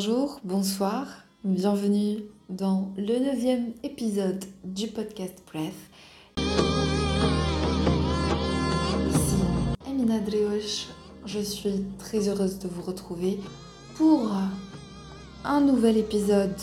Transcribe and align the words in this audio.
Bonjour, 0.00 0.38
bonsoir, 0.44 1.08
bienvenue 1.42 2.18
dans 2.48 2.92
le 2.96 3.18
neuvième 3.18 3.72
épisode 3.82 4.44
du 4.62 4.86
podcast 4.86 5.42
Breath. 5.52 5.74
Ici 9.08 9.42
Amina 9.84 10.20
je 11.26 11.40
suis 11.40 11.84
très 11.98 12.28
heureuse 12.28 12.60
de 12.60 12.68
vous 12.68 12.82
retrouver 12.82 13.40
pour 13.96 14.30
un 15.44 15.60
nouvel 15.62 15.96
épisode 15.96 16.54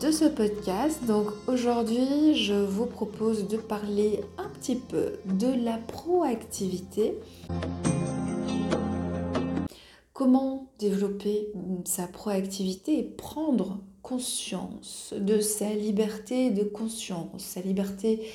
de 0.00 0.10
ce 0.10 0.24
podcast. 0.24 1.06
Donc 1.06 1.28
aujourd'hui, 1.46 2.34
je 2.34 2.64
vous 2.64 2.86
propose 2.86 3.46
de 3.46 3.58
parler 3.58 4.24
un 4.38 4.48
petit 4.58 4.74
peu 4.74 5.20
de 5.26 5.64
la 5.64 5.78
proactivité. 5.78 7.14
Comment 10.12 10.70
développer 10.78 11.48
sa 11.84 12.06
proactivité 12.06 12.98
et 12.98 13.02
prendre 13.02 13.80
conscience 14.02 15.14
de 15.18 15.40
sa 15.40 15.72
liberté 15.72 16.50
de 16.50 16.64
conscience, 16.64 17.42
sa 17.42 17.60
liberté 17.60 18.26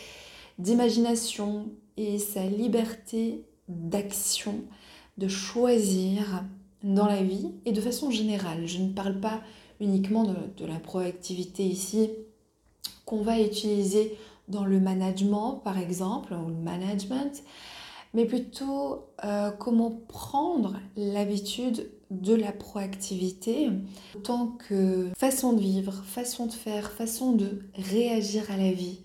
d'imagination 0.57 1.69
et 1.97 2.17
sa 2.17 2.45
liberté 2.45 3.43
d'action, 3.67 4.63
de 5.17 5.27
choisir 5.27 6.43
dans 6.83 7.05
la 7.05 7.21
vie 7.21 7.51
et 7.65 7.73
de 7.73 7.81
façon 7.81 8.09
générale. 8.09 8.65
Je 8.65 8.79
ne 8.79 8.93
parle 8.93 9.19
pas 9.19 9.41
uniquement 9.79 10.23
de, 10.23 10.35
de 10.57 10.65
la 10.65 10.79
proactivité 10.79 11.63
ici 11.63 12.09
qu'on 13.05 13.21
va 13.21 13.39
utiliser 13.39 14.17
dans 14.47 14.65
le 14.65 14.79
management 14.79 15.61
par 15.63 15.77
exemple, 15.77 16.33
ou 16.33 16.47
le 16.47 16.55
management, 16.55 17.43
mais 18.13 18.25
plutôt 18.25 19.07
euh, 19.23 19.51
comment 19.51 19.91
prendre 20.07 20.79
l'habitude 20.95 21.91
de 22.09 22.33
la 22.33 22.51
proactivité 22.51 23.69
tant 24.23 24.47
que 24.47 25.09
façon 25.17 25.53
de 25.53 25.61
vivre, 25.61 25.93
façon 26.05 26.45
de 26.45 26.53
faire, 26.53 26.91
façon 26.91 27.33
de 27.33 27.63
réagir 27.75 28.49
à 28.49 28.57
la 28.57 28.71
vie. 28.71 29.01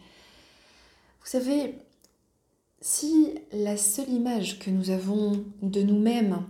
Vous 1.21 1.27
savez, 1.27 1.79
si 2.81 3.35
la 3.53 3.77
seule 3.77 4.11
image 4.11 4.59
que 4.59 4.71
nous 4.71 4.91
avons 4.91 5.45
de 5.63 5.83
nous-mêmes 5.83 6.45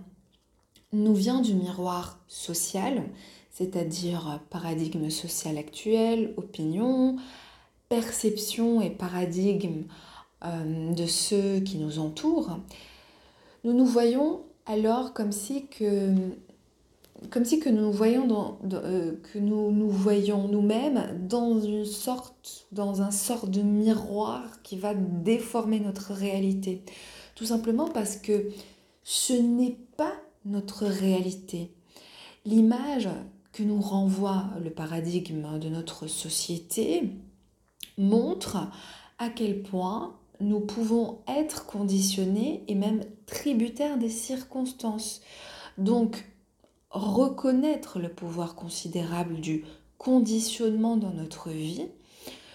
nous 0.93 1.15
vient 1.15 1.41
du 1.41 1.55
miroir 1.55 2.21
social, 2.29 3.03
c'est-à-dire 3.51 4.41
paradigme 4.51 5.09
social 5.11 5.57
actuel, 5.59 6.35
opinion, 6.37 7.17
perception 7.89 8.81
et 8.81 8.91
paradigme 8.91 9.85
de 10.45 11.07
ceux 11.07 11.61
qui 11.61 11.79
nous 11.79 11.99
entourent, 11.99 12.59
nous 13.65 13.73
nous 13.73 13.87
voyons 13.87 14.43
alors 14.67 15.13
comme 15.13 15.33
si 15.33 15.67
que 15.67 16.13
comme 17.31 17.45
si 17.45 17.61
que 17.61 17.69
nous 17.69 17.93
voyons 17.93 18.59
euh, 18.73 19.13
que 19.33 19.39
nous 19.39 19.71
nous 19.71 19.89
voyons 19.91 20.49
nous-mêmes 20.49 21.27
dans 21.29 21.61
une 21.61 21.85
sorte 21.85 22.67
dans 22.73 23.03
un 23.03 23.11
sort 23.11 23.47
de 23.47 23.63
miroir 23.63 24.63
qui 24.63 24.77
va 24.77 24.95
déformer 24.95 25.79
notre 25.79 26.13
réalité. 26.13 26.83
Tout 27.35 27.47
simplement 27.47 27.89
parce 27.89 28.17
que 28.17 28.49
ce 29.05 29.33
n'est 29.33 29.79
pas 29.97 30.15
notre 30.45 30.87
réalité. 30.87 31.73
L'image 32.45 33.09
que 33.53 33.63
nous 33.63 33.81
renvoie 33.81 34.47
le 34.63 34.71
paradigme 34.71 35.59
de 35.59 35.69
notre 35.69 36.07
société 36.07 37.11
montre 37.99 38.57
à 39.19 39.29
quel 39.29 39.63
point 39.63 40.17
nous 40.43 40.61
pouvons 40.61 41.21
être 41.29 41.67
conditionnés 41.67 42.65
et 42.69 42.75
même 42.75 43.05
tributaires 43.27 43.97
des 43.97 44.11
circonstances. 44.11 45.21
Donc, 45.79 46.27
reconnaître 46.91 47.99
le 47.99 48.11
pouvoir 48.11 48.55
considérable 48.55 49.41
du 49.41 49.65
conditionnement 49.99 50.97
dans 50.97 51.13
notre 51.13 51.51
vie, 51.51 51.87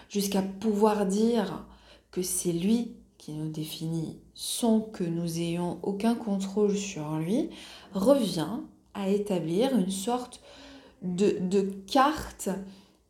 jusqu'à 0.10 0.42
pouvoir 0.42 1.06
dire 1.06 1.66
que 2.12 2.22
c'est 2.22 2.52
lui 2.52 2.96
qui 3.18 3.32
nous 3.34 3.50
définit 3.50 4.20
sans 4.34 4.82
que 4.82 5.04
nous 5.04 5.40
ayons 5.40 5.80
aucun 5.82 6.14
contrôle 6.14 6.78
sur 6.78 7.18
lui, 7.18 7.50
revient 7.94 8.60
à 8.94 9.10
établir 9.10 9.76
une 9.78 9.92
sorte 9.92 10.42
de, 11.02 11.62
carte 11.88 12.50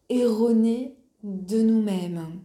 erronée 0.09 0.95
de 1.23 1.61
nous-mêmes. 1.61 2.41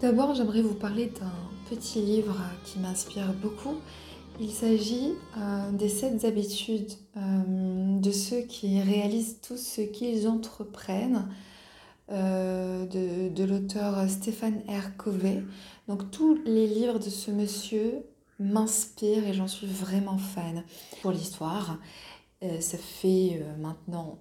D'abord, 0.00 0.34
j'aimerais 0.34 0.62
vous 0.62 0.72
parler 0.72 1.12
d'un 1.20 1.30
petit 1.68 2.00
livre 2.00 2.40
qui 2.64 2.78
m'inspire 2.78 3.34
beaucoup. 3.34 3.74
Il 4.40 4.50
s'agit 4.50 5.12
euh, 5.36 5.70
des 5.72 5.90
sept 5.90 6.24
habitudes 6.24 6.92
euh, 7.18 8.00
de 8.00 8.10
ceux 8.10 8.40
qui 8.40 8.80
réalisent 8.80 9.42
tout 9.46 9.58
ce 9.58 9.82
qu'ils 9.82 10.26
entreprennent 10.26 11.28
euh, 12.10 12.86
de, 12.86 13.28
de 13.28 13.44
l'auteur 13.44 14.08
Stéphane 14.08 14.62
R. 14.68 14.96
Covey. 14.96 15.44
Donc 15.86 16.10
tous 16.10 16.38
les 16.46 16.66
livres 16.66 16.98
de 16.98 17.10
ce 17.10 17.30
monsieur 17.30 18.02
m'inspirent 18.38 19.28
et 19.28 19.34
j'en 19.34 19.48
suis 19.48 19.66
vraiment 19.66 20.16
fan. 20.16 20.64
Pour 21.02 21.10
l'histoire, 21.10 21.78
ça 22.40 22.78
fait 22.78 23.44
maintenant 23.58 24.18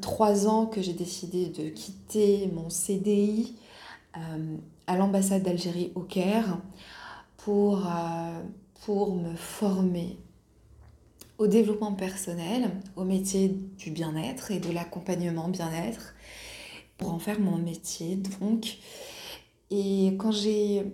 trois 0.00 0.46
ans 0.46 0.66
que 0.66 0.80
j'ai 0.80 0.92
décidé 0.92 1.46
de 1.46 1.70
quitter 1.70 2.48
mon 2.54 2.70
CDI 2.70 3.56
euh, 3.56 3.67
à 4.14 4.96
l'ambassade 4.96 5.42
d'Algérie 5.42 5.92
au 5.94 6.00
Caire 6.00 6.58
pour, 7.36 7.86
euh, 7.86 8.42
pour 8.84 9.14
me 9.14 9.34
former 9.34 10.18
au 11.38 11.46
développement 11.46 11.92
personnel, 11.92 12.70
au 12.96 13.04
métier 13.04 13.48
du 13.48 13.90
bien-être 13.90 14.50
et 14.50 14.58
de 14.58 14.72
l'accompagnement 14.72 15.48
bien-être, 15.48 16.14
pour 16.96 17.12
en 17.12 17.18
faire 17.18 17.38
mon 17.38 17.56
métier 17.56 18.16
donc. 18.16 18.78
Et 19.70 20.16
quand 20.18 20.32
j'ai 20.32 20.84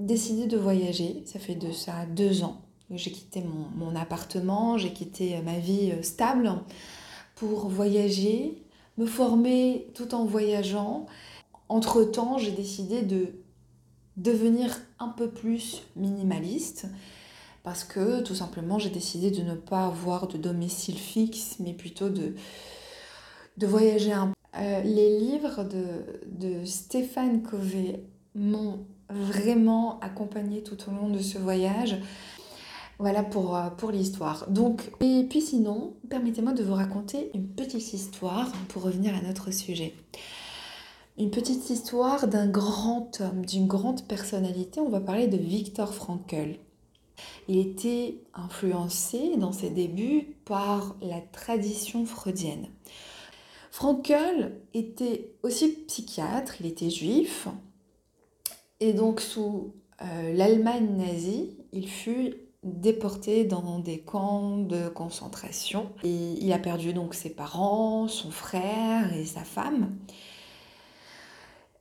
décidé 0.00 0.46
de 0.46 0.56
voyager, 0.56 1.22
ça 1.24 1.38
fait 1.38 1.54
de 1.54 1.70
ça 1.70 2.04
deux 2.06 2.42
ans, 2.42 2.62
j'ai 2.90 3.12
quitté 3.12 3.42
mon, 3.42 3.68
mon 3.76 3.96
appartement, 3.96 4.76
j'ai 4.78 4.92
quitté 4.92 5.40
ma 5.42 5.58
vie 5.58 5.92
euh, 5.92 6.02
stable 6.02 6.52
pour 7.36 7.68
voyager, 7.68 8.62
me 8.98 9.06
former 9.06 9.88
tout 9.94 10.14
en 10.14 10.24
voyageant 10.24 11.06
entre-temps, 11.68 12.38
j'ai 12.38 12.52
décidé 12.52 13.02
de 13.02 13.34
devenir 14.16 14.76
un 14.98 15.08
peu 15.08 15.28
plus 15.28 15.82
minimaliste 15.94 16.86
parce 17.62 17.84
que 17.84 18.22
tout 18.22 18.34
simplement 18.34 18.78
j'ai 18.78 18.90
décidé 18.90 19.30
de 19.30 19.42
ne 19.42 19.54
pas 19.54 19.86
avoir 19.86 20.26
de 20.28 20.38
domicile 20.38 20.96
fixe 20.96 21.56
mais 21.58 21.74
plutôt 21.74 22.08
de, 22.08 22.34
voyager 23.60 24.12
un 24.12 24.28
peu. 24.28 24.32
Euh, 24.58 24.80
les 24.82 25.18
livres 25.18 25.64
de, 25.64 26.64
Stéphane 26.64 27.42
Covey 27.42 28.02
m'ont 28.34 28.86
vraiment 29.10 30.00
accompagné 30.00 30.62
tout 30.62 30.78
au 30.88 30.92
long 30.92 31.10
de 31.10 31.18
ce 31.18 31.36
voyage. 31.38 31.96
Voilà 32.98 33.22
pour, 33.22 33.54
euh, 33.54 33.68
pour 33.68 33.90
l'histoire. 33.90 34.48
Donc, 34.48 34.90
et 35.00 35.26
puis 35.28 35.42
sinon, 35.42 35.94
permettez-moi 36.08 36.52
de 36.54 36.62
vous 36.62 36.72
raconter 36.72 37.30
une 37.34 37.46
petite 37.46 37.92
histoire 37.92 38.50
pour 38.68 38.82
revenir 38.82 39.14
à 39.14 39.20
notre 39.20 39.50
sujet. 39.50 39.94
Une 41.18 41.30
petite 41.30 41.70
histoire 41.70 42.28
d'un 42.28 42.46
grand 42.46 43.22
homme, 43.22 43.46
d'une 43.46 43.66
grande 43.66 44.06
personnalité. 44.06 44.80
On 44.80 44.90
va 44.90 45.00
parler 45.00 45.28
de 45.28 45.38
Viktor 45.38 45.94
Frankl. 45.94 46.58
Il 47.48 47.56
était 47.56 48.18
influencé 48.34 49.38
dans 49.38 49.52
ses 49.52 49.70
débuts 49.70 50.36
par 50.44 50.94
la 51.00 51.22
tradition 51.22 52.04
freudienne. 52.04 52.68
Frankl 53.70 54.52
était 54.74 55.30
aussi 55.42 55.68
psychiatre, 55.86 56.60
il 56.60 56.66
était 56.66 56.90
juif, 56.90 57.48
et 58.80 58.92
donc 58.92 59.22
sous 59.22 59.72
euh, 60.02 60.34
l'Allemagne 60.34 60.98
nazie, 60.98 61.56
il 61.72 61.88
fut 61.88 62.34
déporté 62.62 63.44
dans 63.44 63.78
des 63.78 64.00
camps 64.00 64.58
de 64.58 64.88
concentration. 64.88 65.88
Et 66.04 66.34
il 66.40 66.52
a 66.52 66.58
perdu 66.58 66.92
donc 66.92 67.14
ses 67.14 67.30
parents, 67.30 68.06
son 68.06 68.30
frère 68.30 69.14
et 69.14 69.24
sa 69.24 69.44
femme. 69.44 69.96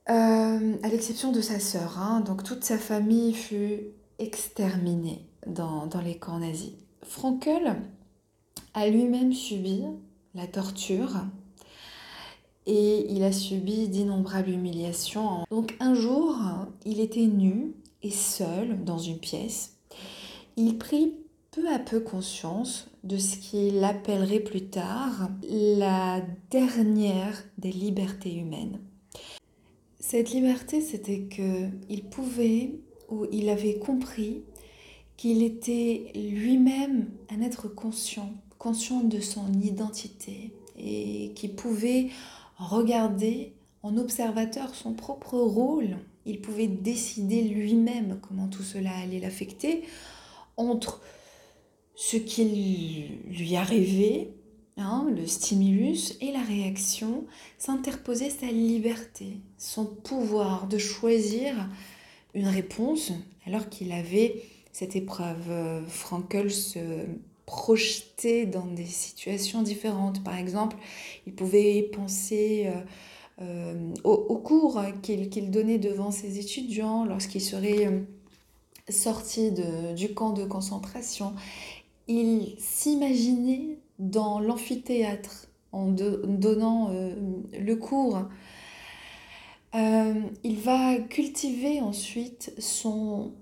Euh, 0.10 0.75
à 0.84 0.88
l'exception 0.90 1.31
de 1.31 1.42
sa 1.42 1.60
sœur. 1.60 1.98
Hein. 1.98 2.22
donc 2.22 2.44
toute 2.44 2.63
sa 2.63 2.78
famille 2.78 3.34
fut 3.34 3.88
exterminée 4.19 5.25
dans, 5.48 5.90
les 6.04 6.18
camps 6.18 6.38
nazis. 6.38 6.74
Frankel 7.02 7.75
a 8.75 8.88
lui-même 8.88 9.34
subi 9.34 9.81
la 10.36 10.46
torture 10.46 11.25
et 12.68 13.12
il 13.12 13.24
a 13.24 13.31
subi 13.31 13.88
d'innombrables 13.88 14.50
humiliations. 14.52 15.44
Donc 15.50 15.75
un 15.80 15.96
jour, 15.96 16.38
il 16.86 17.00
était 17.00 17.25
nu 17.25 17.74
et 18.04 18.12
seul 18.12 18.84
dans 18.84 19.00
une 19.00 19.18
pièce. 19.18 19.78
Il 20.56 20.78
prit 20.78 21.16
peu 21.50 21.68
à 21.68 21.80
peu 21.80 22.00
conscience 22.00 22.88
de 23.04 23.18
ce 23.18 23.38
qu'il 23.38 23.84
appellerait 23.84 24.40
plus 24.40 24.68
tard 24.68 25.30
la 25.50 26.22
dernière 26.51 27.44
des 27.58 27.72
libertés 27.72 28.36
humaines 28.36 28.80
Cette 30.07 30.30
liberté, 30.34 30.81
c'était 30.81 31.22
que 31.22 31.68
il 31.90 32.04
pouvait 32.04 32.75
ou 33.10 33.25
il 33.31 33.50
avait 33.50 33.80
compris 33.80 34.44
qu'il 35.18 35.42
était 35.42 36.12
lui-même 36.13 37.10
un 37.31 37.42
être 37.42 37.68
conscient, 37.68 38.31
conscient 38.60 39.00
de 39.00 39.19
son 39.19 39.52
identité 39.54 40.54
et 40.78 41.31
qui 41.34 41.48
pouvait 41.48 42.10
regarder 42.60 43.54
en 43.81 43.98
observateur 43.98 44.75
son 44.75 44.94
propre 44.94 45.40
rôle. 45.40 45.98
Il 46.28 46.40
pouvait 46.40 46.68
décider 46.68 47.42
lui-même 47.42 48.19
comment 48.22 48.48
tout 48.48 48.62
cela 48.62 48.92
allait 48.96 49.19
l'affecter 49.19 49.86
entre 50.56 51.01
ce 51.96 52.18
qui 52.18 53.08
lui 53.25 53.56
arrivait, 53.56 54.36
hein, 54.77 55.07
le 55.16 55.25
stimulus 55.27 56.16
et 56.22 56.31
la 56.31 56.44
réaction, 56.44 57.25
s'interposait 57.57 58.30
sa 58.30 58.48
liberté, 58.48 59.38
son 59.57 59.86
pouvoir 59.86 60.68
de 60.68 60.77
choisir 60.77 61.54
une 62.33 62.48
réponse 62.48 63.12
alors 63.45 63.69
qu'il 63.69 63.92
avait 63.92 64.44
cette 64.72 64.95
épreuve. 64.95 65.86
Frankel 65.88 66.51
se 66.51 67.06
projetait 67.45 68.45
dans 68.45 68.66
des 68.66 68.86
situations 68.86 69.62
différentes. 69.62 70.24
Par 70.24 70.38
exemple, 70.38 70.77
il 71.27 71.33
pouvait 71.33 71.83
penser 71.83 72.68
euh, 72.68 72.81
euh, 73.42 73.94
au, 74.04 74.38
cours 74.38 74.81
qu'il 75.01 75.51
donnait 75.51 75.77
devant 75.77 76.12
ses 76.12 76.39
étudiants 76.39 77.06
lorsqu'il 77.06 77.42
serait 77.42 77.88
euh, 77.88 78.01
sorti 78.89 79.51
du 79.95 80.13
camp 80.13 80.31
de 80.31 80.45
concentration. 80.45 81.33
Il 82.07 82.56
s'imaginait 82.60 83.77
dans 84.00 84.40
l'amphithéâtre 84.40 85.48
en 85.72 85.88
donnant 85.88 86.90
le 86.90 87.76
cours. 87.76 88.22
il 89.74 90.58
va 90.58 90.98
cultiver 91.10 91.82
ensuite 91.82 92.54
son 92.60 93.34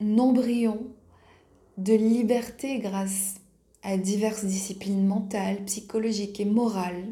embryon 0.00 0.78
de 1.78 1.94
liberté 1.94 2.78
grâce 2.78 3.36
à 3.82 3.96
diverses 3.96 4.44
disciplines 4.44 5.06
mentales, 5.06 5.64
psychologiques 5.64 6.40
et 6.40 6.44
morales, 6.44 7.06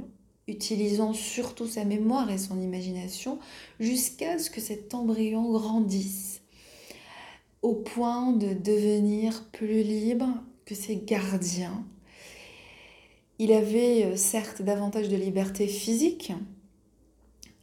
utilisant 0.48 1.12
surtout 1.12 1.66
sa 1.66 1.84
mémoire 1.84 2.30
et 2.30 2.38
son 2.38 2.60
imagination 2.60 3.38
jusqu'à 3.78 4.38
ce 4.38 4.50
que 4.50 4.60
cet 4.60 4.94
embryon 4.94 5.52
grandisse 5.52 6.40
au 7.62 7.74
point 7.74 8.32
de 8.32 8.54
devenir 8.54 9.44
plus 9.52 9.82
libre 9.82 10.28
que 10.64 10.74
ses 10.74 10.96
gardiens. 10.96 11.84
Il 13.42 13.50
avait 13.52 14.04
euh, 14.04 14.16
certes 14.16 14.62
davantage 14.62 15.08
de 15.08 15.16
liberté 15.16 15.66
physique, 15.66 16.32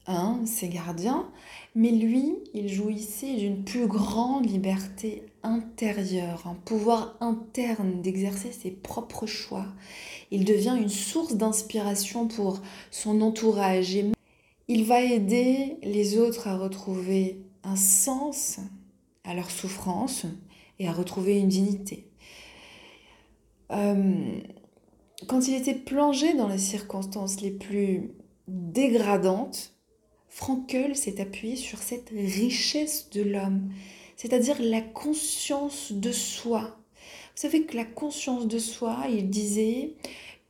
hein, 0.08 0.42
ses 0.46 0.68
gardiens, 0.68 1.32
mais 1.74 1.92
lui, 1.92 2.36
il 2.54 2.68
jouissait 2.68 3.38
d'une 3.38 3.64
plus 3.64 3.88
grande 3.88 4.46
liberté 4.46 5.24
intérieure, 5.42 6.44
un 6.48 6.56
pouvoir 6.56 7.16
interne 7.22 8.02
d'exercer 8.02 8.52
ses 8.52 8.72
propres 8.72 9.26
choix. 9.26 9.68
Il 10.32 10.44
devient 10.44 10.76
une 10.78 10.90
source 10.90 11.36
d'inspiration 11.36 12.28
pour 12.28 12.62
son 12.92 13.22
entourage 13.22 13.96
il 14.68 14.84
va 14.84 15.02
aider 15.02 15.78
les 15.82 16.18
autres 16.18 16.50
à 16.50 16.58
retrouver 16.58 17.42
un 17.64 17.78
sens 17.78 18.60
à 19.24 19.34
leur 19.34 19.50
souffrance 19.50 20.26
et 20.78 20.90
à 20.90 20.92
retrouver 20.92 21.40
une 21.40 21.48
dignité. 21.48 22.06
Euh, 23.72 24.42
quand 25.28 25.48
il 25.48 25.56
était 25.56 25.76
plongé 25.76 26.34
dans 26.34 26.48
les 26.48 26.58
circonstances 26.58 27.42
les 27.42 27.52
plus 27.52 28.12
dégradantes, 28.48 29.74
Frankel 30.30 30.96
s'est 30.96 31.20
appuyé 31.20 31.56
sur 31.56 31.80
cette 31.80 32.10
richesse 32.10 33.10
de 33.10 33.22
l'homme, 33.22 33.70
c'est-à-dire 34.16 34.58
la 34.60 34.82
conscience 34.82 35.92
de 35.92 36.12
soi. 36.12 36.78
Vous 37.36 37.42
savez 37.48 37.64
que 37.64 37.76
la 37.76 37.86
conscience 37.86 38.48
de 38.48 38.60
soi, 38.60 39.06
il 39.10 39.30
disait 39.30 39.96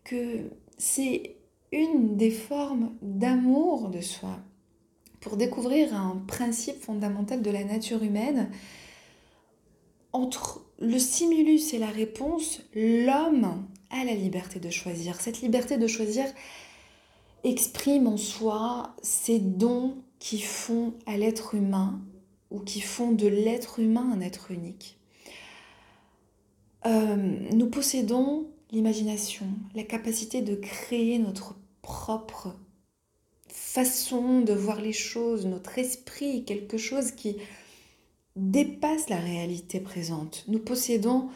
que 0.03 0.49
c'est 0.77 1.35
une 1.71 2.17
des 2.17 2.31
formes 2.31 2.91
d'amour 3.01 3.89
de 3.89 4.01
soi. 4.01 4.39
Pour 5.19 5.37
découvrir 5.37 5.93
un 5.95 6.23
principe 6.27 6.81
fondamental 6.81 7.41
de 7.41 7.51
la 7.51 7.63
nature 7.63 8.03
humaine, 8.03 8.49
entre 10.13 10.65
le 10.79 10.97
stimulus 10.97 11.73
et 11.73 11.77
la 11.77 11.89
réponse, 11.89 12.61
l'homme 12.73 13.67
a 13.89 14.03
la 14.03 14.13
liberté 14.13 14.59
de 14.59 14.69
choisir. 14.69 15.19
Cette 15.19 15.41
liberté 15.41 15.77
de 15.77 15.87
choisir, 15.87 16.25
exprime 17.43 18.07
en 18.07 18.17
soi 18.17 18.95
ces 19.01 19.39
dons 19.39 19.97
qui 20.19 20.39
font 20.39 20.93
à 21.05 21.17
l'être 21.17 21.55
humain 21.55 22.01
ou 22.51 22.59
qui 22.59 22.81
font 22.81 23.11
de 23.11 23.27
l'être 23.27 23.79
humain 23.79 24.11
un 24.13 24.21
être 24.21 24.51
unique. 24.51 24.97
Euh, 26.85 27.15
nous 27.51 27.69
possédons 27.69 28.47
l'imagination, 28.71 29.47
la 29.75 29.83
capacité 29.83 30.41
de 30.41 30.55
créer 30.55 31.19
notre 31.19 31.55
propre 31.81 32.55
façon 33.47 34.41
de 34.41 34.53
voir 34.53 34.81
les 34.81 34.93
choses, 34.93 35.45
notre 35.45 35.77
esprit, 35.77 36.43
quelque 36.45 36.77
chose 36.77 37.11
qui 37.11 37.37
dépasse 38.35 39.09
la 39.09 39.17
réalité 39.17 39.79
présente. 39.79 40.43
Nous 40.47 40.59
possédons 40.59 41.29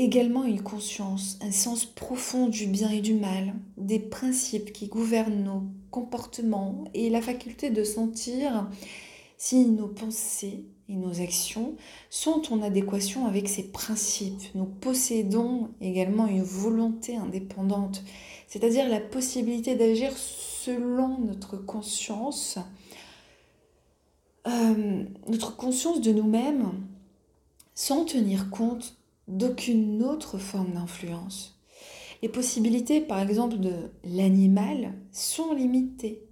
également 0.00 0.44
une 0.44 0.62
conscience, 0.62 1.38
un 1.42 1.52
sens 1.52 1.84
profond 1.84 2.48
du 2.48 2.66
bien 2.66 2.88
et 2.88 3.02
du 3.02 3.12
mal, 3.12 3.54
des 3.76 3.98
principes 3.98 4.72
qui 4.72 4.88
gouvernent 4.88 5.44
nos 5.44 5.62
comportements 5.90 6.84
et 6.94 7.10
la 7.10 7.20
faculté 7.20 7.68
de 7.68 7.84
sentir 7.84 8.70
si 9.36 9.66
nos 9.66 9.88
pensées 9.88 10.64
et 10.88 10.94
nos 10.94 11.20
actions 11.20 11.76
sont 12.08 12.50
en 12.50 12.62
adéquation 12.62 13.26
avec 13.26 13.46
ces 13.46 13.64
principes. 13.64 14.42
Nous 14.54 14.64
possédons 14.64 15.68
également 15.82 16.26
une 16.26 16.42
volonté 16.42 17.16
indépendante, 17.16 18.02
c'est-à-dire 18.48 18.88
la 18.88 19.00
possibilité 19.00 19.74
d'agir 19.74 20.16
selon 20.16 21.18
notre 21.18 21.58
conscience, 21.58 22.58
euh, 24.46 25.04
notre 25.28 25.56
conscience 25.56 26.00
de 26.00 26.12
nous-mêmes, 26.12 26.72
sans 27.74 28.06
tenir 28.06 28.48
compte 28.48 28.96
d'aucune 29.30 30.02
autre 30.02 30.38
forme 30.38 30.72
d'influence. 30.72 31.58
Les 32.22 32.28
possibilités, 32.28 33.00
par 33.00 33.20
exemple, 33.20 33.58
de 33.58 33.72
l'animal 34.04 34.92
sont 35.10 35.54
limitées. 35.54 36.22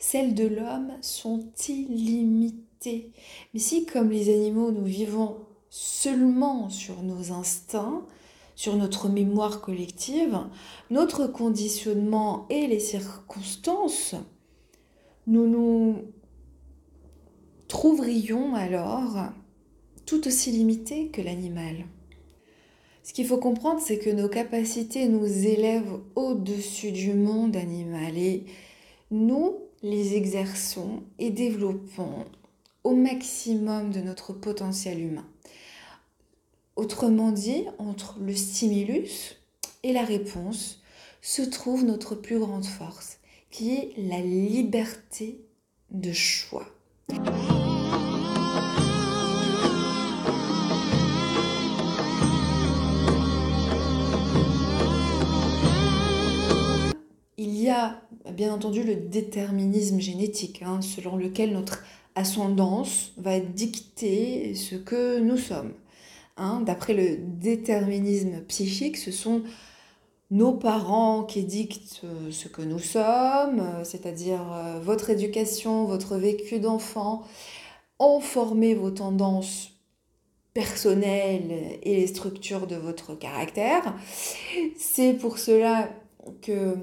Celles 0.00 0.34
de 0.34 0.46
l'homme 0.46 0.92
sont 1.00 1.46
illimitées. 1.68 3.12
Mais 3.54 3.60
si, 3.60 3.86
comme 3.86 4.10
les 4.10 4.34
animaux, 4.34 4.72
nous 4.72 4.84
vivons 4.84 5.36
seulement 5.68 6.68
sur 6.68 7.02
nos 7.02 7.30
instincts, 7.30 8.04
sur 8.56 8.76
notre 8.76 9.08
mémoire 9.08 9.60
collective, 9.60 10.38
notre 10.90 11.26
conditionnement 11.26 12.46
et 12.50 12.66
les 12.66 12.80
circonstances, 12.80 14.16
nous 15.26 15.46
nous 15.46 15.96
trouverions 17.68 18.54
alors 18.56 19.16
tout 20.06 20.26
aussi 20.26 20.50
limités 20.50 21.08
que 21.08 21.22
l'animal. 21.22 21.86
Ce 23.10 23.12
qu'il 23.12 23.26
faut 23.26 23.38
comprendre, 23.38 23.80
c'est 23.84 23.98
que 23.98 24.08
nos 24.08 24.28
capacités 24.28 25.08
nous 25.08 25.26
élèvent 25.26 25.98
au-dessus 26.14 26.92
du 26.92 27.12
monde 27.12 27.56
animal 27.56 28.16
et 28.16 28.44
nous 29.10 29.56
les 29.82 30.14
exerçons 30.14 31.02
et 31.18 31.30
développons 31.30 32.24
au 32.84 32.94
maximum 32.94 33.90
de 33.90 33.98
notre 33.98 34.32
potentiel 34.32 35.00
humain. 35.00 35.26
Autrement 36.76 37.32
dit, 37.32 37.64
entre 37.78 38.16
le 38.20 38.36
stimulus 38.36 39.42
et 39.82 39.92
la 39.92 40.04
réponse 40.04 40.80
se 41.20 41.42
trouve 41.42 41.84
notre 41.84 42.14
plus 42.14 42.38
grande 42.38 42.64
force, 42.64 43.18
qui 43.50 43.74
est 43.74 43.92
la 43.96 44.20
liberté 44.20 45.40
de 45.90 46.12
choix. 46.12 46.68
Bien 58.30 58.52
entendu 58.52 58.82
le 58.82 58.96
déterminisme 58.96 60.00
génétique, 60.00 60.62
hein, 60.62 60.80
selon 60.82 61.16
lequel 61.16 61.52
notre 61.52 61.84
ascendance 62.14 63.12
va 63.16 63.40
dicter 63.40 64.54
ce 64.54 64.74
que 64.74 65.20
nous 65.20 65.36
sommes. 65.36 65.72
Hein. 66.36 66.62
D'après 66.64 66.94
le 66.94 67.18
déterminisme 67.18 68.40
psychique, 68.48 68.96
ce 68.96 69.12
sont 69.12 69.42
nos 70.30 70.52
parents 70.52 71.24
qui 71.24 71.44
dictent 71.44 72.02
euh, 72.04 72.30
ce 72.30 72.48
que 72.48 72.62
nous 72.62 72.78
sommes, 72.78 73.60
euh, 73.60 73.84
c'est-à-dire 73.84 74.40
euh, 74.52 74.80
votre 74.80 75.10
éducation, 75.10 75.86
votre 75.86 76.16
vécu 76.16 76.60
d'enfant, 76.60 77.24
ont 77.98 78.20
formé 78.20 78.74
vos 78.74 78.90
tendances 78.90 79.72
personnelles 80.54 81.78
et 81.82 81.96
les 81.96 82.06
structures 82.06 82.66
de 82.66 82.76
votre 82.76 83.14
caractère. 83.14 83.94
C'est 84.76 85.14
pour 85.14 85.38
cela 85.38 85.90
que 86.42 86.76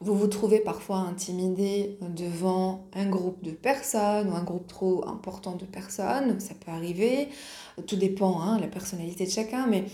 vous 0.00 0.14
vous 0.14 0.26
trouvez 0.26 0.60
parfois 0.60 0.98
intimidé 0.98 1.98
devant 2.02 2.86
un 2.94 3.06
groupe 3.06 3.42
de 3.42 3.50
personnes 3.50 4.28
ou 4.30 4.34
un 4.34 4.44
groupe 4.44 4.66
trop 4.66 5.06
important 5.08 5.56
de 5.56 5.64
personnes, 5.64 6.38
ça 6.38 6.54
peut 6.54 6.70
arriver, 6.70 7.28
tout 7.86 7.96
dépend 7.96 8.40
hein, 8.40 8.58
la 8.60 8.66
personnalité 8.66 9.24
de 9.24 9.30
chacun, 9.30 9.66
mais 9.66 9.84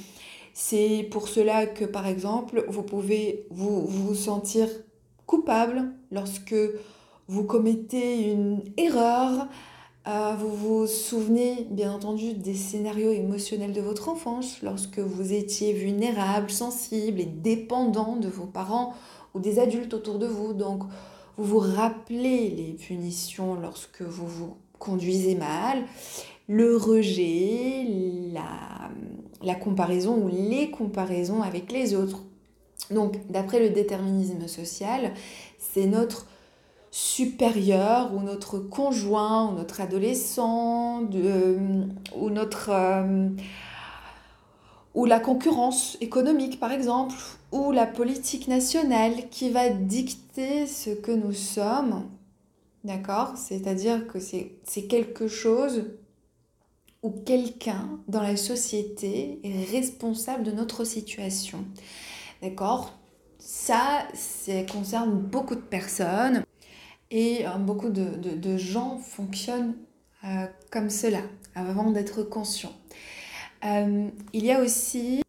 c'est 0.54 1.08
pour 1.10 1.28
cela 1.28 1.66
que 1.66 1.84
par 1.84 2.06
exemple 2.06 2.64
vous 2.68 2.82
pouvez 2.82 3.46
vous, 3.50 4.14
sentir 4.14 4.68
coupable 5.26 5.92
lorsque 6.10 6.54
vous 7.28 7.44
commettez 7.44 8.30
une 8.30 8.60
erreur, 8.76 9.48
euh, 10.08 10.34
vous 10.36 10.54
vous 10.54 10.86
souvenez 10.88 11.68
bien 11.70 11.92
entendu 11.92 12.34
des 12.34 12.54
scénarios 12.54 13.12
émotionnels 13.12 13.72
de 13.72 13.80
votre 13.80 14.08
enfance 14.08 14.60
lorsque 14.62 14.98
vous 14.98 15.32
étiez 15.32 15.72
vulnérable, 15.72 16.50
sensible 16.50 17.20
et 17.20 17.26
dépendant 17.26 18.16
de 18.16 18.28
vos 18.28 18.46
parents 18.46 18.94
ou 19.34 19.40
des 19.40 19.58
adultes 19.58 19.94
autour 19.94 20.18
de 20.18 20.26
vous. 20.26 20.52
Donc, 20.52 20.82
vous 21.36 21.44
vous 21.44 21.58
rappelez 21.58 22.50
les 22.50 22.72
punitions 22.72 23.54
lorsque 23.54 24.02
vous 24.02 24.26
vous 24.26 24.56
conduisez 24.78 25.34
mal, 25.34 25.84
le 26.48 26.76
rejet, 26.76 27.86
la, 29.42 29.54
comparaison 29.54 30.16
ou 30.16 30.28
les 30.28 30.70
comparaisons 30.70 31.42
avec 31.42 31.72
les 31.72 31.94
autres. 31.94 32.22
Donc, 32.90 33.16
d'après 33.30 33.60
le 33.60 33.70
déterminisme 33.70 34.46
social, 34.48 35.12
c'est 35.58 35.86
notre 35.86 36.26
supérieur 36.90 38.12
ou 38.14 38.20
notre 38.20 38.58
conjoint 38.58 39.48
ou 39.48 39.56
notre 39.56 39.80
adolescent 39.80 41.00
de, 41.02 41.56
ou 42.16 42.28
notre 42.28 42.68
euh, 42.70 43.28
ou 44.94 45.04
la 45.06 45.20
concurrence 45.20 45.96
économique 46.00 46.60
par 46.60 46.72
exemple. 46.72 47.14
Ou 47.52 47.70
la 47.70 47.86
politique 47.86 48.48
nationale 48.48 49.28
qui 49.30 49.50
va 49.50 49.68
dicter 49.68 50.66
ce 50.66 50.90
que 50.90 51.12
nous 51.12 51.34
sommes. 51.34 52.08
D'accord? 52.82 53.34
C'est-à-dire 53.36 54.06
que 54.06 54.18
c'est 54.18 54.82
quelque 54.88 55.28
chose 55.28 55.84
ou 57.02 57.10
quelqu'un 57.10 58.00
dans 58.08 58.22
la 58.22 58.36
société 58.36 59.40
est 59.42 59.70
responsable 59.70 60.44
de 60.44 60.52
notre 60.52 60.84
situation. 60.84 61.64
D'accord? 62.40 62.98
Ça, 63.38 64.06
ça 64.14 64.62
concerne 64.62 65.18
beaucoup 65.18 65.56
de 65.56 65.60
personnes. 65.60 66.44
Et 67.10 67.46
euh, 67.46 67.50
beaucoup 67.58 67.90
de, 67.90 68.56
gens 68.56 68.98
fonctionnent 68.98 69.74
euh, 70.24 70.46
comme 70.70 70.88
cela, 70.88 71.20
avant 71.54 71.90
d'être 71.90 72.22
conscients. 72.22 72.72
Euh, 73.64 74.08
il 74.32 74.44
y 74.44 74.52
a 74.52 74.60
aussi, 74.60 75.22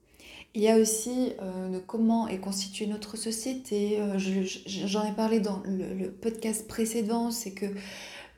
il 0.53 0.61
y 0.61 0.69
a 0.69 0.77
aussi 0.77 1.33
de 1.39 1.79
comment 1.79 2.27
est 2.27 2.39
constituée 2.39 2.87
notre 2.87 3.17
société. 3.17 3.99
J'en 4.17 5.05
ai 5.05 5.13
parlé 5.13 5.39
dans 5.39 5.61
le, 5.65 6.09
podcast 6.09 6.67
précédent, 6.67 7.31
c'est 7.31 7.51
que 7.51 7.67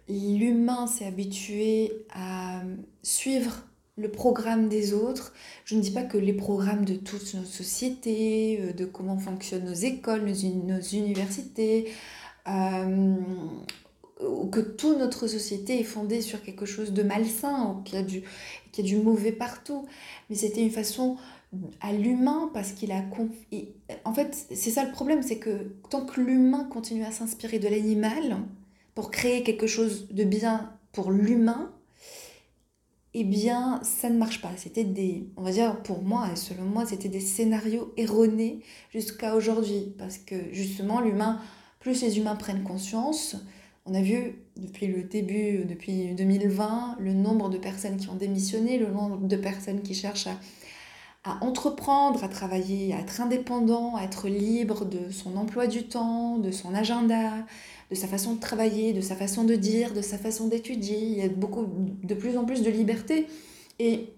l'humain 0.09 0.87
s'est 0.87 1.05
habitué 1.05 1.91
à 2.13 2.61
suivre 3.03 3.63
le 3.97 4.11
programme 4.11 4.67
des 4.67 4.93
autres. 4.93 5.33
Je 5.63 5.75
ne 5.75 5.81
dis 5.81 5.91
pas 5.91 6.03
que 6.03 6.17
les 6.17 6.33
programmes 6.33 6.85
de 6.85 6.95
toutes 6.95 7.33
nos 7.33 7.45
sociétés, 7.45 8.73
de 8.73 8.85
comment 8.85 9.17
fonctionnent 9.17 9.65
nos 9.65 9.73
écoles, 9.73 10.23
nos 10.25 10.81
universités, 10.81 11.91
euh, 12.47 13.15
que 14.19 14.61
toute 14.61 14.97
notre 14.97 15.27
société 15.27 15.79
est 15.79 15.83
fondée 15.83 16.21
sur 16.21 16.41
quelque 16.41 16.65
chose 16.65 16.93
de 16.93 17.03
malsain, 17.03 17.71
ou 17.71 17.83
qu'il 17.83 17.95
y 17.95 18.01
a 18.01 18.83
du, 18.83 18.97
mauvais 18.97 19.31
partout. 19.31 19.85
Mais 20.29 20.35
c'était 20.35 20.61
une 20.61 20.71
façon 20.71 21.17
à 21.81 21.91
l'humain 21.93 22.49
parce 22.53 22.71
qu'il 22.71 22.91
a... 22.91 23.03
En 24.05 24.13
fait, 24.13 24.47
c'est 24.51 24.71
ça 24.71 24.85
le 24.85 24.91
problème, 24.91 25.21
c'est 25.21 25.37
que 25.37 25.75
tant 25.89 26.05
que 26.05 26.21
l'humain 26.21 26.63
continue 26.65 27.03
à 27.03 27.11
s'inspirer 27.11 27.59
de 27.59 27.67
l'animal 27.67 28.37
pour 28.93 29.11
créer 29.11 29.43
quelque 29.43 29.67
chose 29.67 30.07
de 30.09 30.23
bien 30.23 30.71
pour 30.93 31.11
l'humain, 31.11 31.73
eh 33.13 33.23
bien, 33.23 33.79
ça 33.83 34.09
ne 34.09 34.17
marche 34.17 34.41
pas. 34.41 34.51
C'était 34.57 34.83
des, 34.83 35.29
on 35.37 35.43
va 35.43 35.51
dire, 35.51 35.81
pour 35.83 36.01
moi, 36.01 36.29
et 36.33 36.35
selon 36.35 36.63
moi, 36.63 36.85
c'était 36.85 37.07
des 37.09 37.21
scénarios 37.21 37.93
erronés 37.95 38.61
jusqu'à 38.91 39.35
aujourd'hui. 39.35 39.93
Parce 39.97 40.17
que 40.17 40.35
justement, 40.53 40.99
l'humain 41.01 41.39
plus 41.79 42.01
les 42.01 42.17
humains 42.17 42.35
prennent 42.35 42.63
conscience, 42.63 43.37
on 43.85 43.93
a 43.93 44.01
vu 44.01 44.35
depuis 44.57 44.87
le 44.87 45.03
début, 45.03 45.63
depuis 45.65 46.13
2020, 46.15 46.97
le 46.99 47.13
nombre 47.13 47.49
de 47.49 47.57
personnes 47.57 47.97
qui 47.97 48.09
ont 48.09 48.15
démissionné, 48.15 48.79
le 48.79 48.87
nombre 48.87 49.17
de 49.27 49.35
personnes 49.35 49.81
qui 49.81 49.93
cherchent 49.93 50.27
à, 51.23 51.37
entreprendre, 51.41 52.23
à 52.23 52.27
travailler, 52.27 52.93
à 52.93 52.99
être 52.99 53.21
indépendant, 53.21 53.95
à 53.95 54.03
être 54.03 54.27
libre 54.27 54.85
de 54.85 55.11
son 55.11 55.37
emploi 55.37 55.67
du 55.67 55.83
temps, 55.83 56.37
de 56.37 56.51
son 56.51 56.73
agenda, 56.73 57.33
de 57.91 57.95
sa 57.95 58.07
façon 58.07 58.33
de 58.35 58.39
travailler, 58.39 58.93
de 58.93 59.01
sa 59.01 59.15
façon 59.15 59.43
de 59.43 59.55
dire, 59.55 59.93
de 59.93 60.01
sa 60.01 60.17
façon 60.17 60.47
d'étudier. 60.47 60.97
Il 60.97 61.17
y 61.17 61.21
a 61.21 61.29
beaucoup, 61.29 61.67
de 62.03 62.15
plus 62.15 62.37
en 62.37 62.45
plus 62.45 62.63
de 62.63 62.71
liberté. 62.71 63.27
Et 63.77 64.09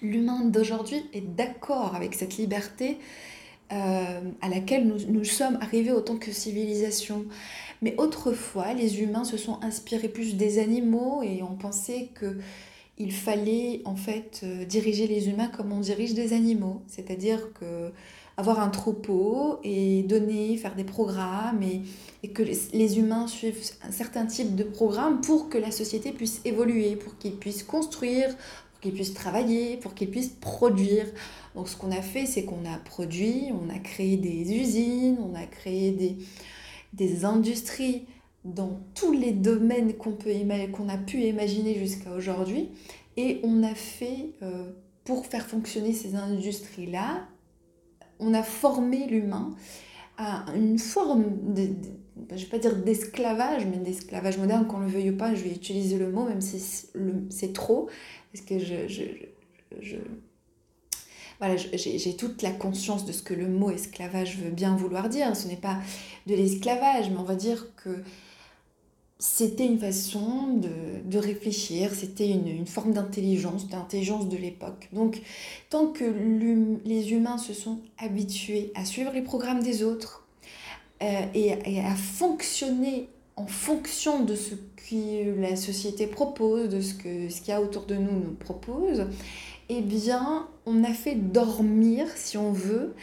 l'humain 0.00 0.44
d'aujourd'hui 0.44 1.04
est 1.12 1.34
d'accord 1.34 1.94
avec 1.94 2.14
cette 2.14 2.38
liberté 2.38 2.98
euh, 3.72 4.20
à 4.40 4.48
laquelle 4.48 4.86
nous, 4.86 4.98
nous, 5.08 5.24
sommes 5.24 5.58
arrivés 5.60 5.92
autant 5.92 6.16
que 6.16 6.30
civilisation. 6.30 7.24
Mais 7.82 7.94
autrefois, 7.98 8.72
les 8.74 9.02
humains 9.02 9.24
se 9.24 9.36
sont 9.36 9.58
inspirés 9.62 10.08
plus 10.08 10.36
des 10.36 10.58
animaux 10.60 11.22
et 11.22 11.42
ont 11.42 11.56
pensé 11.56 12.10
que 12.14 12.38
il 12.98 13.12
fallait 13.12 13.82
en 13.84 13.96
fait 13.96 14.40
euh, 14.44 14.64
diriger 14.64 15.06
les 15.06 15.28
humains 15.28 15.48
comme 15.48 15.72
on 15.72 15.80
dirige 15.80 16.14
des 16.14 16.32
animaux, 16.32 16.82
c'est-à-dire 16.86 17.52
que 17.54 17.90
avoir 18.36 18.60
un 18.60 18.68
troupeau 18.70 19.58
et 19.62 20.02
donner, 20.04 20.56
faire 20.56 20.74
des 20.74 20.84
programmes 20.84 21.62
et, 21.62 21.82
et 22.22 22.28
que 22.28 22.42
les, 22.42 22.58
les, 22.72 22.98
humains 22.98 23.26
suivent 23.26 23.60
un 23.86 23.92
certain 23.92 24.24
type 24.24 24.54
de 24.54 24.64
programme 24.64 25.20
pour 25.20 25.48
que 25.48 25.58
la 25.58 25.70
société 25.70 26.12
puisse 26.12 26.40
évoluer, 26.44 26.96
pour 26.96 27.18
qu'ils 27.18 27.36
puissent 27.36 27.62
construire, 27.62 28.28
pour 28.28 28.80
qu'ils 28.80 28.94
puissent 28.94 29.14
travailler, 29.14 29.76
pour 29.76 29.94
qu'ils 29.94 30.10
puissent 30.10 30.34
produire. 30.40 31.06
Donc 31.54 31.68
ce 31.68 31.76
qu'on 31.76 31.90
a 31.90 32.00
fait, 32.00 32.24
c'est 32.24 32.44
qu'on 32.44 32.64
a 32.64 32.78
produit, 32.78 33.50
on 33.52 33.68
a 33.68 33.78
créé 33.78 34.16
des 34.16 34.54
usines, 34.54 35.18
on 35.20 35.34
a 35.34 35.44
créé 35.44 35.90
des, 35.90 36.16
des 36.92 37.24
industries 37.24 38.06
dans 38.44 38.80
tous 38.94 39.12
les 39.12 39.32
domaines 39.32 39.94
qu'on 39.94 40.16
qu'on 40.72 40.88
a 40.88 40.98
pu 40.98 41.22
imaginer 41.22 41.78
jusqu'à 41.78 42.12
aujourd'hui. 42.12 42.70
Et 43.16 43.40
on 43.42 43.62
a 43.62 43.74
fait, 43.74 44.32
euh, 44.42 44.72
pour 45.04 45.26
faire 45.26 45.46
fonctionner 45.46 45.92
ces 45.92 46.14
industries-là, 46.16 47.28
on 48.18 48.34
a 48.34 48.42
formé 48.42 49.06
l'humain 49.06 49.54
à 50.18 50.44
une 50.54 50.78
forme, 50.78 51.54
de, 51.54 51.68
je 52.30 52.34
ne 52.34 52.38
vais 52.38 52.46
pas 52.46 52.58
dire 52.58 52.76
d'esclavage, 52.76 53.66
mais 53.66 53.78
d'esclavage 53.78 54.38
moderne, 54.38 54.66
qu'on 54.66 54.80
le 54.80 54.86
veuille 54.86 55.10
ou 55.10 55.16
pas, 55.16 55.34
je 55.34 55.42
vais 55.42 55.50
utiliser 55.50 55.98
le 55.98 56.10
mot, 56.10 56.24
même 56.24 56.40
si 56.40 56.60
c'est 57.30 57.52
trop, 57.52 57.88
parce 58.32 58.44
que 58.44 58.58
je 58.58 59.96
voilà, 61.38 61.56
j'ai 61.56 62.16
toute 62.16 62.42
la 62.42 62.50
conscience 62.50 63.04
de 63.04 63.12
ce 63.12 63.22
que 63.22 63.34
le 63.34 63.48
mot 63.48 63.70
esclavage 63.70 64.38
veut 64.38 64.50
bien 64.50 64.76
vouloir 64.76 65.08
dire. 65.08 65.34
Ce 65.36 65.48
n'est 65.48 65.56
pas 65.56 65.78
de 66.26 66.34
l'esclavage, 66.34 67.10
mais 67.10 67.18
on 67.18 67.24
va 67.24 67.34
dire 67.34 67.66
que 67.76 68.02
c'était 69.22 69.66
une 69.66 69.78
façon 69.78 70.48
de, 71.04 71.16
réfléchir, 71.16 71.92
c'était 71.94 72.28
une, 72.28 72.66
forme 72.66 72.92
d'intelligence, 72.92 73.68
d'intelligence 73.68 74.28
de 74.28 74.36
l'époque. 74.36 74.88
Donc, 74.92 75.22
tant 75.70 75.86
que 75.86 76.04
les 76.84 77.12
humains 77.12 77.38
se 77.38 77.54
sont 77.54 77.78
habitués 77.98 78.72
à 78.74 78.84
suivre 78.84 79.12
les 79.12 79.22
programmes 79.22 79.62
des 79.62 79.84
autres 79.84 80.26
euh, 81.04 81.22
et, 81.34 81.80
à 81.80 81.94
fonctionner 81.94 83.08
en 83.36 83.46
fonction 83.46 84.24
de 84.24 84.34
ce 84.34 84.56
que 84.56 85.40
la 85.40 85.54
société 85.54 86.08
propose, 86.08 86.68
de 86.68 86.80
ce 86.80 86.94
que 86.94 87.28
ce 87.28 87.40
qu'il 87.42 87.50
y 87.50 87.52
a 87.52 87.62
autour 87.62 87.86
de 87.86 87.94
nous 87.94 88.18
nous 88.18 88.34
propose, 88.34 89.06
eh 89.78 89.82
bien, 89.82 90.48
on 90.66 90.84
a 90.84 90.92
fait 90.92 91.14
dormir, 91.14 92.06
si 92.14 92.36
on 92.38 92.52
veut, 92.52 92.94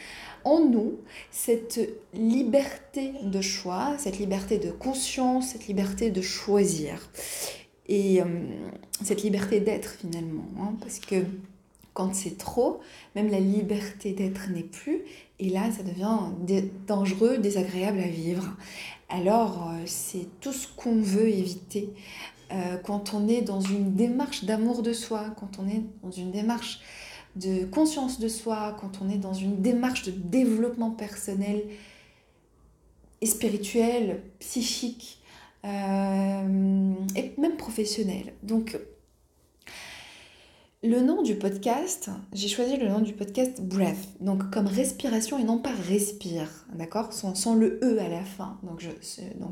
en 0.44 0.60
nous 0.60 0.98
cette 1.30 1.80
liberté 2.14 3.12
de 3.22 3.40
choix, 3.40 3.94
cette 3.98 4.18
liberté 4.18 4.58
de 4.58 4.70
conscience, 4.70 5.48
cette 5.48 5.66
liberté 5.66 6.10
de 6.10 6.22
choisir. 6.22 7.10
Et 7.88 8.22
euh, 8.22 8.24
cette 9.02 9.22
liberté 9.22 9.60
d'être 9.60 9.96
finalement. 10.00 10.48
Hein, 10.60 10.74
parce 10.80 11.00
que 11.00 11.24
quand 11.92 12.14
c'est 12.14 12.38
trop, 12.38 12.80
même 13.16 13.30
la 13.30 13.40
liberté 13.40 14.12
d'être 14.12 14.48
n'est 14.50 14.62
plus. 14.62 15.02
Et 15.38 15.48
là, 15.48 15.70
ça 15.72 15.82
devient 15.82 16.62
dangereux, 16.86 17.38
désagréable 17.38 17.98
à 17.98 18.08
vivre. 18.08 18.56
Alors, 19.08 19.70
euh, 19.70 19.82
c'est 19.86 20.28
tout 20.40 20.52
ce 20.52 20.68
qu'on 20.68 21.00
veut 21.00 21.28
éviter. 21.28 21.90
Euh, 22.52 22.78
quand 22.78 23.14
on 23.14 23.28
est 23.28 23.42
dans 23.42 23.60
une 23.60 23.94
démarche 23.94 24.44
d'amour 24.44 24.82
de 24.82 24.92
soi, 24.92 25.26
quand 25.38 25.58
on 25.58 25.68
est 25.68 25.82
dans 26.02 26.10
une 26.10 26.32
démarche 26.32 26.80
de 27.36 27.64
conscience 27.64 28.18
de 28.18 28.28
soi, 28.28 28.76
quand 28.80 29.00
on 29.02 29.08
est 29.08 29.18
dans 29.18 29.34
une 29.34 29.62
démarche 29.62 30.04
de 30.04 30.10
développement 30.10 30.90
personnel 30.90 31.62
et 33.20 33.26
spirituel, 33.26 34.22
psychique 34.40 35.20
euh, 35.64 36.94
et 37.14 37.34
même 37.38 37.56
professionnel. 37.56 38.32
Le 40.82 41.02
nom 41.02 41.20
du 41.20 41.34
podcast, 41.34 42.08
j'ai 42.32 42.48
choisi 42.48 42.78
le 42.78 42.88
nom 42.88 43.00
du 43.00 43.12
podcast 43.12 43.60
Breath, 43.60 44.18
donc 44.20 44.50
comme 44.50 44.66
respiration 44.66 45.38
et 45.38 45.44
non 45.44 45.58
pas 45.58 45.74
respire, 45.74 46.48
d'accord? 46.72 47.12
Sans, 47.12 47.54
le 47.54 47.78
E 47.84 47.98
à 48.00 48.08
la 48.08 48.24
fin. 48.24 48.58
Donc, 48.62 48.82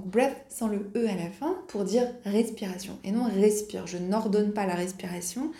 Breath 0.06 0.46
sans 0.48 0.68
le 0.68 0.90
E 0.96 1.06
à 1.06 1.14
la 1.14 1.30
fin 1.30 1.54
pour 1.68 1.84
dire 1.84 2.08
respiration 2.24 2.98
et 3.04 3.12
non 3.12 3.24
respire. 3.24 3.86
Je 3.86 3.98
n'ordonne 3.98 4.54
pas 4.54 4.64
la 4.64 4.74
respiration, 4.74 5.52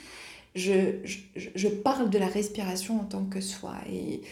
je, 0.54 1.04
je, 1.36 1.68
parle 1.68 2.08
de 2.08 2.16
la 2.16 2.28
respiration 2.28 2.98
en 2.98 3.04
tant 3.04 3.26
que 3.26 3.42
soi. 3.42 3.74
Et 3.92 4.22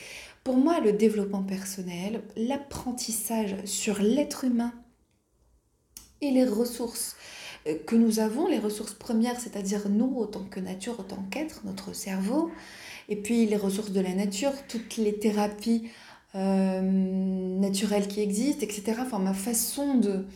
pour 0.42 0.56
moi, 0.56 0.80
le 0.80 0.92
développement 0.92 1.42
personnel, 1.42 2.22
l'apprentissage 2.38 3.56
sur 3.66 3.98
l'être 4.00 4.44
humain 4.44 4.72
et 6.22 6.30
les 6.30 6.46
ressources 6.46 7.14
que 7.86 7.96
nous 7.96 8.20
avons, 8.20 8.46
les 8.48 8.58
ressources 8.58 8.94
premières, 8.94 9.40
c'est-à-dire 9.40 9.88
nous, 9.88 10.14
autant 10.16 10.44
que 10.44 10.60
nature, 10.60 10.98
autant 10.98 11.24
qu'être, 11.30 11.62
notre 11.64 11.94
cerveau, 11.94 12.50
et 13.08 13.16
puis 13.16 13.46
les 13.46 13.56
ressources 13.56 13.90
de 13.90 14.00
la 14.00 14.14
nature, 14.14 14.52
toutes 14.68 14.96
les 14.96 15.18
thérapies 15.18 15.88
euh, 16.34 16.80
naturelles 16.80 18.08
qui 18.08 18.20
existent, 18.20 18.62
etc. 18.62 18.98
Enfin, 19.00 19.18
ma 19.18 19.34
façon 19.34 19.94
de, 19.94 20.26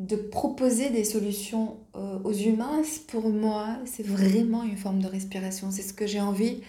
de 0.00 0.16
proposer 0.16 0.90
des 0.90 1.04
solutions 1.04 1.76
euh, 1.94 2.18
aux 2.24 2.32
humains, 2.32 2.82
pour 3.08 3.30
moi, 3.30 3.78
c'est 3.84 4.06
vraiment 4.06 4.62
une 4.62 4.76
forme 4.76 5.00
de 5.00 5.08
respiration. 5.08 5.70
C'est 5.70 5.82
ce 5.82 5.92
que 5.92 6.06
j'ai 6.06 6.20
envie 6.20 6.60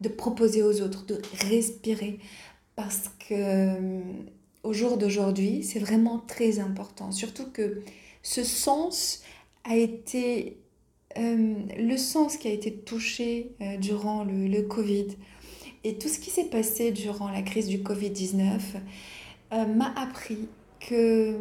de 0.00 0.08
proposer 0.08 0.62
aux 0.62 0.80
autres, 0.82 1.06
de 1.06 1.20
respirer. 1.48 2.18
Parce 2.74 3.10
que 3.28 3.76
au 4.66 4.72
jour 4.72 4.98
d'aujourd'hui, 4.98 5.62
c'est 5.62 5.78
vraiment 5.78 6.18
très 6.18 6.58
important. 6.58 7.12
Surtout 7.12 7.50
que 7.52 7.82
ce 8.22 8.42
sens 8.42 9.22
a 9.62 9.76
été 9.76 10.58
euh, 11.16 11.54
le 11.78 11.96
sens 11.96 12.36
qui 12.36 12.48
a 12.48 12.50
été 12.50 12.72
touché 12.72 13.52
euh, 13.60 13.76
durant 13.76 14.24
le, 14.24 14.62
Covid 14.62 15.06
et 15.84 15.98
tout 15.98 16.08
ce 16.08 16.18
qui 16.18 16.30
s'est 16.30 16.46
passé 16.50 16.90
durant 16.90 17.30
la 17.30 17.42
crise 17.42 17.68
du 17.68 17.78
Covid-19 17.78 18.58
euh, 19.52 19.66
m'a 19.66 19.94
appris 19.96 20.48
que 20.80 21.36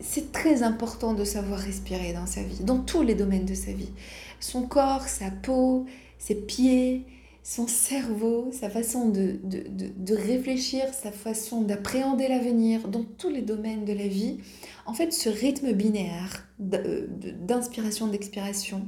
c'est 0.00 0.32
très 0.32 0.62
important 0.62 1.14
de 1.14 1.24
savoir 1.24 1.58
respirer 1.58 2.12
dans 2.12 2.26
sa 2.26 2.42
vie, 2.42 2.62
dans 2.62 2.80
tous 2.80 3.02
les 3.02 3.14
domaines 3.14 3.46
de 3.46 3.54
sa 3.54 3.72
vie. 3.72 3.92
Son 4.38 4.66
corps, 4.66 5.08
sa 5.08 5.30
peau, 5.30 5.86
ses 6.18 6.34
pieds, 6.34 7.06
son 7.42 7.66
cerveau, 7.66 8.50
sa 8.52 8.70
façon 8.70 9.08
de, 9.08 10.14
réfléchir, 10.14 10.84
sa 10.94 11.10
façon 11.10 11.62
d'appréhender 11.62 12.28
l'avenir 12.28 12.86
dans 12.88 13.02
tous 13.02 13.30
les 13.30 13.42
domaines 13.42 13.84
de 13.84 13.92
la 13.92 14.06
vie, 14.06 14.38
en 14.86 14.94
fait, 14.94 15.12
ce 15.12 15.28
rythme 15.28 15.72
binaire 15.72 16.46
euh, 16.60 17.06
d'inspiration, 17.40 18.06
d'expiration, 18.06 18.86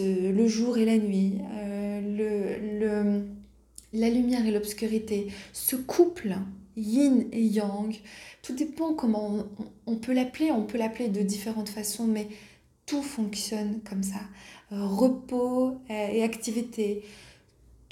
le 0.00 0.46
jour 0.48 0.76
et 0.76 0.84
la 0.84 0.98
nuit, 0.98 1.38
euh, 1.54 3.22
la 3.92 4.10
lumière 4.10 4.44
et 4.44 4.50
l'obscurité, 4.50 5.28
ce 5.52 5.76
couple 5.76 6.34
yin 6.76 7.26
et 7.30 7.44
yang, 7.44 7.94
tout 8.42 8.54
dépend 8.54 8.94
comment 8.94 9.44
on 9.86 9.96
peut 9.96 10.12
l'appeler, 10.12 10.50
on 10.50 10.64
peut 10.64 10.78
l'appeler 10.78 11.08
de 11.08 11.20
différentes 11.20 11.68
façons, 11.68 12.06
mais 12.06 12.26
tout 12.86 13.02
fonctionne 13.02 13.80
comme 13.88 14.02
ça. 14.02 14.20
repos 14.70 15.76
et 15.88 16.24
activité, 16.24 17.04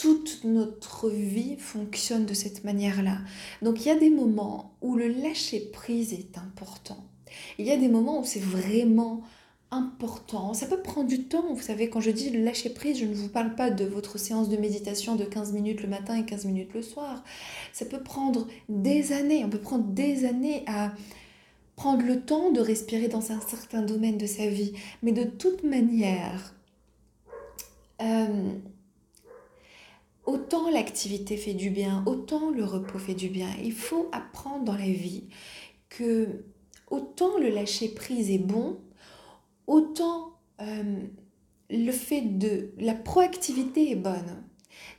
toute 0.01 0.45
notre 0.45 1.11
vie 1.11 1.57
fonctionne 1.59 2.25
de 2.25 2.33
cette 2.33 2.65
manière-là. 2.65 3.19
Donc 3.61 3.85
il 3.85 3.89
y 3.89 3.91
a 3.91 3.99
des 3.99 4.09
moments 4.09 4.73
où 4.81 4.97
le 4.97 5.09
lâcher-prise 5.09 6.15
est 6.15 6.39
important. 6.39 7.05
Il 7.59 7.67
y 7.67 7.71
a 7.71 7.77
des 7.77 7.89
moments 7.89 8.21
où 8.21 8.25
c'est 8.25 8.41
vraiment 8.41 9.23
important. 9.71 10.55
Ça 10.55 10.67
peut 10.67 10.81
prendre 10.81 11.07
du 11.07 11.25
temps. 11.25 11.53
Vous 11.53 11.61
savez, 11.61 11.91
quand 11.91 12.01
je 12.01 12.11
dis 12.11 12.31
le 12.31 12.43
lâcher-prise, 12.43 12.99
je 12.99 13.05
ne 13.05 13.15
vous 13.15 13.29
parle 13.29 13.55
pas 13.55 13.71
de 13.71 13.85
votre 13.85 14.19
séance 14.19 14.49
de 14.49 14.57
méditation 14.57 15.17
de 15.17 15.25
15 15.25 15.53
minutes 15.53 15.83
le 15.83 15.89
matin 15.89 16.17
et 16.17 16.25
15 16.25 16.47
minutes 16.47 16.73
le 16.73 16.81
soir. 16.81 17.23
Ça 17.75 17.85
peut 17.85 18.03
prendre 18.03 18.49
des 18.71 19.13
années. 19.13 19.45
On 19.45 19.51
peut 19.51 19.61
prendre 19.61 19.85
des 19.85 20.25
années 20.25 20.65
à 20.67 20.95
prendre 21.77 22.07
le 22.07 22.23
temps 22.23 22.51
de 22.53 22.61
respirer 22.61 23.09
dans 23.09 23.33
un 23.33 23.41
certain 23.43 23.83
domaine 23.83 24.17
de 24.17 24.27
sa 24.27 24.47
vie. 24.47 24.73
Mais 25.03 25.13
de 25.13 25.25
toute 25.25 25.63
manière, 25.63 26.55
euh, 28.01 28.55
Autant 30.31 30.71
l'activité 30.71 31.37
fait 31.37 31.55
du 31.55 31.71
bien, 31.71 32.05
autant 32.07 32.51
le 32.51 32.65
repos 32.65 33.01
fait 33.01 33.15
du 33.15 33.29
bien. 33.29 33.49
Il 33.65 33.73
faut 33.73 34.09
apprendre 34.13 34.65
dans 34.65 34.77
la 34.77 34.85
vie 34.85 35.25
que 35.89 36.45
autant 36.89 37.37
le 37.37 37.49
lâcher 37.49 37.89
prise 37.89 38.31
est 38.31 38.39
bon, 38.39 38.79
autant 39.67 40.39
euh, 40.61 41.03
le 41.69 41.91
fait 41.91 42.21
de 42.21 42.71
la 42.79 42.95
proactivité 42.95 43.91
est 43.91 43.97
bonne. 43.97 44.45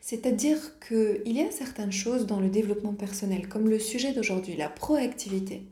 C'est-à-dire 0.02 0.78
qu'il 0.86 1.32
y 1.32 1.40
a 1.40 1.50
certaines 1.50 1.94
choses 1.94 2.26
dans 2.26 2.42
le 2.42 2.50
développement 2.50 2.94
personnel, 2.94 3.48
comme 3.48 3.70
le 3.70 3.80
sujet 3.80 4.12
d'aujourd'hui, 4.12 4.58
la 4.58 4.68
proactivité. 4.68 5.66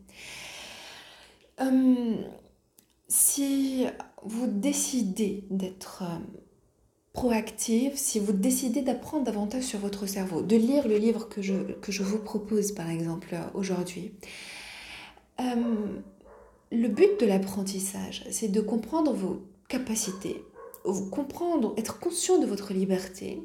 Euh, 1.60 2.16
si 3.10 3.88
vous 4.24 4.48
décidez 4.48 5.44
d'être 5.50 6.04
euh, 6.04 6.40
proactive 7.14 7.94
si 7.96 8.20
vous 8.20 8.34
décidez 8.34 8.82
d'apprendre 8.82 9.24
davantage 9.24 9.64
sur 9.64 9.80
votre 9.80 10.06
cerveau, 10.06 10.42
de 10.42 10.56
lire 10.56 10.88
le 10.88 10.98
livre 10.98 11.28
que 11.28 11.42
je, 11.42 11.54
que 11.82 11.92
je 11.92 12.04
vous 12.04 12.20
propose 12.20 12.72
par 12.72 12.90
exemple 12.90 13.36
aujourd'hui. 13.54 14.14
Euh, 15.40 16.00
le 16.72 16.88
but 16.88 17.20
de 17.20 17.26
l'apprentissage, 17.26 18.26
c'est 18.30 18.50
de 18.50 18.62
comprendre 18.62 19.12
vos 19.14 19.42
capacités, 19.68 20.44
comprendre, 21.12 21.74
être 21.78 22.00
conscient 22.00 22.40
de 22.40 22.46
votre 22.46 22.74
liberté. 22.74 23.42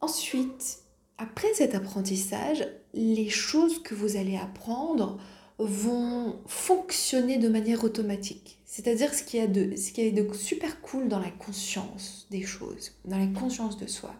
Ensuite, 0.00 0.80
après 1.18 1.52
cet 1.54 1.74
apprentissage, 1.74 2.66
les 2.94 3.28
choses 3.28 3.82
que 3.82 3.94
vous 3.94 4.16
allez 4.16 4.36
apprendre 4.36 5.18
vont 5.64 6.40
fonctionner 6.46 7.38
de 7.38 7.48
manière 7.48 7.84
automatique. 7.84 8.58
C'est-à-dire 8.64 9.12
ce 9.12 9.22
qu'il 9.22 9.40
y 9.40 9.42
a 9.42 9.46
de, 9.46 9.74
ce 9.76 10.10
de 10.10 10.34
super 10.34 10.80
cool 10.80 11.08
dans 11.08 11.18
la 11.18 11.30
conscience 11.30 12.26
des 12.30 12.42
choses, 12.42 12.92
dans 13.04 13.18
la 13.18 13.26
conscience 13.26 13.76
de 13.76 13.86
soi, 13.86 14.14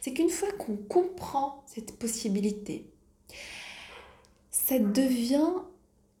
c'est 0.00 0.12
qu'une 0.12 0.30
fois 0.30 0.50
qu'on 0.52 0.76
comprend 0.76 1.62
cette 1.66 1.96
possibilité, 1.96 2.86
ça 4.50 4.78
devient 4.78 5.52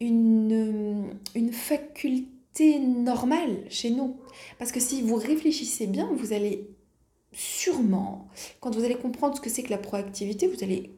une, 0.00 1.14
une 1.34 1.52
faculté 1.52 2.78
normale 2.78 3.64
chez 3.70 3.90
nous. 3.90 4.16
Parce 4.58 4.72
que 4.72 4.80
si 4.80 5.02
vous 5.02 5.16
réfléchissez 5.16 5.86
bien, 5.86 6.10
vous 6.14 6.32
allez 6.32 6.68
sûrement, 7.32 8.28
quand 8.60 8.74
vous 8.74 8.84
allez 8.84 8.96
comprendre 8.96 9.36
ce 9.36 9.40
que 9.40 9.50
c'est 9.50 9.62
que 9.62 9.70
la 9.70 9.78
proactivité, 9.78 10.48
vous 10.48 10.62
allez 10.62 10.92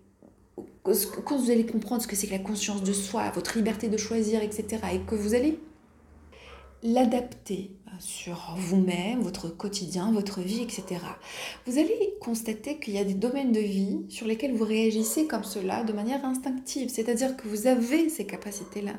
quand 0.85 1.37
vous 1.37 1.51
allez 1.51 1.65
comprendre 1.65 2.03
ce 2.03 2.09
que 2.09 2.17
c'est 2.17 2.27
que 2.27 2.33
la 2.33 2.39
conscience 2.39 2.83
de 2.83 2.93
soi, 2.93 3.31
votre 3.31 3.57
liberté 3.57 3.89
de 3.89 3.97
choisir, 3.97 4.43
etc., 4.43 4.83
et 4.93 5.01
que 5.01 5.15
vous 5.15 5.35
allez 5.35 5.61
l'adapter 6.83 7.71
sur 8.01 8.57
vous-même, 8.57 9.21
votre 9.21 9.49
quotidien, 9.49 10.11
votre 10.11 10.41
vie, 10.41 10.61
etc., 10.61 11.01
vous 11.67 11.79
allez 11.79 12.15
constater 12.21 12.81
qu'il 12.81 12.95
y 12.95 12.99
a 12.99 13.05
des 13.05 13.15
domaines 13.15 13.53
de 13.53 13.61
vie 13.61 14.01
sur 14.09 14.27
lesquels 14.27 14.55
vous 14.55 14.65
réagissez 14.65 15.27
comme 15.29 15.45
cela 15.45 15.85
de 15.85 15.93
manière 15.93 16.25
instinctive, 16.25 16.89
c'est-à-dire 16.89 17.37
que 17.37 17.47
vous 17.47 17.69
avez 17.69 18.09
ces 18.09 18.27
capacités-là. 18.27 18.95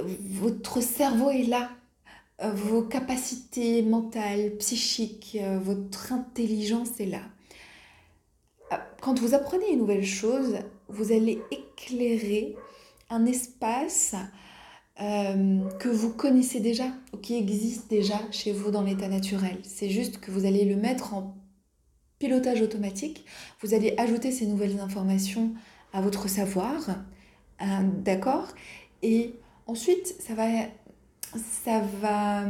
Votre 0.00 0.80
cerveau 0.80 1.30
est 1.30 1.48
là, 1.48 1.70
vos 2.40 2.82
capacités 2.82 3.82
mentales, 3.82 4.56
psychiques, 4.58 5.36
votre 5.64 6.12
intelligence 6.12 7.00
est 7.00 7.06
là 7.06 7.22
quand 9.00 9.18
vous 9.20 9.34
apprenez 9.34 9.72
une 9.72 9.78
nouvelle 9.78 10.04
chose, 10.04 10.56
vous 10.88 11.12
allez 11.12 11.40
éclairer 11.50 12.56
un 13.10 13.26
espace 13.26 14.14
euh, 15.00 15.68
que 15.78 15.88
vous 15.88 16.12
connaissez 16.12 16.60
déjà 16.60 16.86
ou 17.12 17.18
qui 17.18 17.36
existe 17.36 17.88
déjà 17.88 18.18
chez 18.30 18.52
vous 18.52 18.70
dans 18.70 18.82
l'état 18.82 19.08
naturel. 19.08 19.58
C'est 19.62 19.90
juste 19.90 20.18
que 20.18 20.30
vous 20.30 20.44
allez 20.44 20.64
le 20.64 20.76
mettre 20.76 21.14
en 21.14 21.36
pilotage 22.18 22.62
automatique. 22.62 23.24
Vous 23.60 23.74
allez 23.74 23.94
ajouter 23.96 24.32
ces 24.32 24.46
nouvelles 24.46 24.80
informations 24.80 25.54
à 25.92 26.00
votre 26.00 26.28
savoir, 26.28 26.90
euh, 27.62 27.64
d'accord? 28.02 28.48
Et 29.02 29.34
ensuite, 29.66 30.16
ça 30.20 30.34
va, 30.34 30.46
ça 31.62 31.80
va 32.00 32.44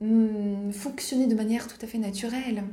hum, 0.00 0.72
fonctionner 0.72 1.26
de 1.26 1.34
manière 1.34 1.68
tout 1.68 1.78
à 1.82 1.86
fait 1.86 1.98
naturelle. 1.98 2.64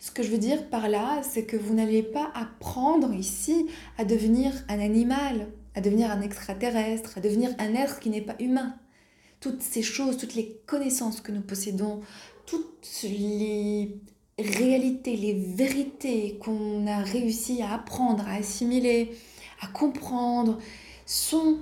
Ce 0.00 0.10
que 0.10 0.22
je 0.22 0.30
veux 0.30 0.38
dire 0.38 0.68
par 0.68 0.88
là, 0.88 1.22
c'est 1.22 1.44
que 1.44 1.56
vous 1.56 1.74
n'allez 1.74 2.02
pas 2.02 2.30
apprendre 2.34 3.12
ici 3.12 3.66
à 3.96 4.04
devenir 4.04 4.52
un 4.68 4.78
animal, 4.78 5.48
à 5.74 5.80
devenir 5.80 6.10
un 6.10 6.20
extraterrestre, 6.20 7.18
à 7.18 7.20
devenir 7.20 7.50
un 7.58 7.74
être 7.74 7.98
qui 7.98 8.10
n'est 8.10 8.20
pas 8.20 8.36
humain. 8.38 8.74
Toutes 9.40 9.62
ces 9.62 9.82
choses, 9.82 10.16
toutes 10.16 10.34
les 10.34 10.60
connaissances 10.66 11.20
que 11.20 11.32
nous 11.32 11.40
possédons, 11.40 12.00
toutes 12.46 13.02
les 13.02 13.96
réalités, 14.38 15.16
les 15.16 15.34
vérités 15.34 16.38
qu'on 16.40 16.86
a 16.86 16.98
réussi 16.98 17.60
à 17.62 17.74
apprendre, 17.74 18.26
à 18.26 18.34
assimiler, 18.34 19.12
à 19.60 19.66
comprendre, 19.66 20.58
sont 21.06 21.58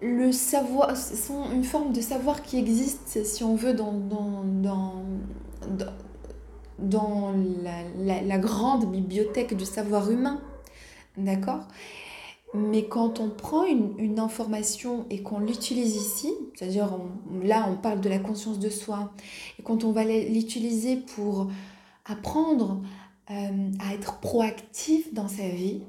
le 0.00 0.32
savoir, 0.32 0.96
sont 0.96 1.50
une 1.52 1.64
forme 1.64 1.92
de 1.92 2.00
savoir 2.00 2.42
qui 2.42 2.58
existe, 2.58 3.24
si 3.24 3.44
on 3.44 3.54
veut, 3.54 3.74
dans, 3.74 3.92
dans, 3.92 4.42
dans, 4.44 5.04
dans 5.78 5.92
la, 6.90 8.22
la, 8.22 8.38
grande 8.38 8.90
bibliothèque 8.90 9.56
du 9.56 9.64
savoir 9.64 10.10
humain. 10.10 10.40
D'accord? 11.16 11.66
Mais 12.54 12.84
quand 12.84 13.20
on 13.20 13.30
prend 13.30 13.64
une, 13.64 13.94
une 13.98 14.18
information 14.18 15.06
et 15.08 15.22
qu'on 15.22 15.40
l'utilise 15.40 15.96
ici, 15.96 16.32
c'est-à-dire 16.54 16.98
là 17.42 17.66
on 17.70 17.76
parle 17.76 18.00
de 18.00 18.08
la 18.08 18.18
conscience 18.18 18.58
de 18.58 18.68
soi, 18.68 19.12
et 19.58 19.62
quand 19.62 19.84
on 19.84 19.92
va 19.92 20.04
l'utiliser 20.04 20.96
pour 20.96 21.48
apprendre 22.04 22.82
euh, 23.30 23.70
à 23.80 23.94
être 23.94 24.18
proactif 24.18 25.14
dans 25.14 25.28
sa 25.28 25.48
vie, 25.48 25.80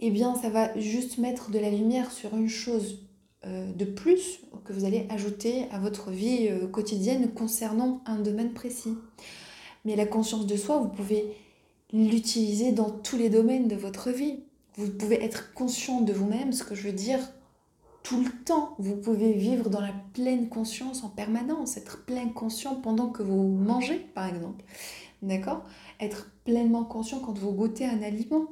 eh 0.00 0.10
bien 0.10 0.34
ça 0.36 0.50
va 0.50 0.78
juste 0.78 1.18
mettre 1.18 1.50
de 1.50 1.58
la 1.58 1.70
lumière 1.70 2.12
sur 2.12 2.36
une 2.36 2.48
chose 2.48 2.98
euh, 3.46 3.72
de 3.72 3.84
plus 3.84 4.40
que 4.64 4.72
vous 4.72 4.84
allez 4.84 5.06
ajouter 5.10 5.64
à 5.70 5.78
votre 5.78 6.10
vie 6.10 6.48
euh, 6.50 6.66
quotidienne 6.66 7.32
concernant 7.32 8.02
un 8.04 8.18
domaine 8.18 8.52
précis. 8.52 8.96
Mais 9.88 9.96
la 9.96 10.04
conscience 10.04 10.44
de 10.44 10.54
soi, 10.54 10.76
vous 10.76 10.90
pouvez 10.90 11.34
l'utiliser 11.94 12.72
dans 12.72 12.90
tous 12.90 13.16
les 13.16 13.30
domaines 13.30 13.68
de 13.68 13.74
votre 13.74 14.10
vie. 14.10 14.40
Vous 14.76 14.90
pouvez 14.90 15.24
être 15.24 15.54
conscient 15.54 16.02
de 16.02 16.12
vous-même, 16.12 16.52
ce 16.52 16.62
que 16.62 16.74
je 16.74 16.82
veux 16.82 16.92
dire 16.92 17.20
tout 18.02 18.22
le 18.22 18.28
temps. 18.44 18.74
Vous 18.78 18.96
pouvez 18.96 19.32
vivre 19.32 19.70
dans 19.70 19.80
la 19.80 19.94
pleine 20.12 20.50
conscience 20.50 21.04
en 21.04 21.08
permanence, 21.08 21.78
être 21.78 22.04
plein 22.04 22.28
conscient 22.28 22.74
pendant 22.74 23.08
que 23.08 23.22
vous 23.22 23.42
mangez, 23.42 24.00
par 24.14 24.26
exemple. 24.26 24.62
D'accord? 25.22 25.64
Être 26.00 26.30
pleinement 26.44 26.84
conscient 26.84 27.20
quand 27.20 27.38
vous 27.38 27.52
goûtez 27.52 27.86
un 27.86 28.02
aliment 28.02 28.44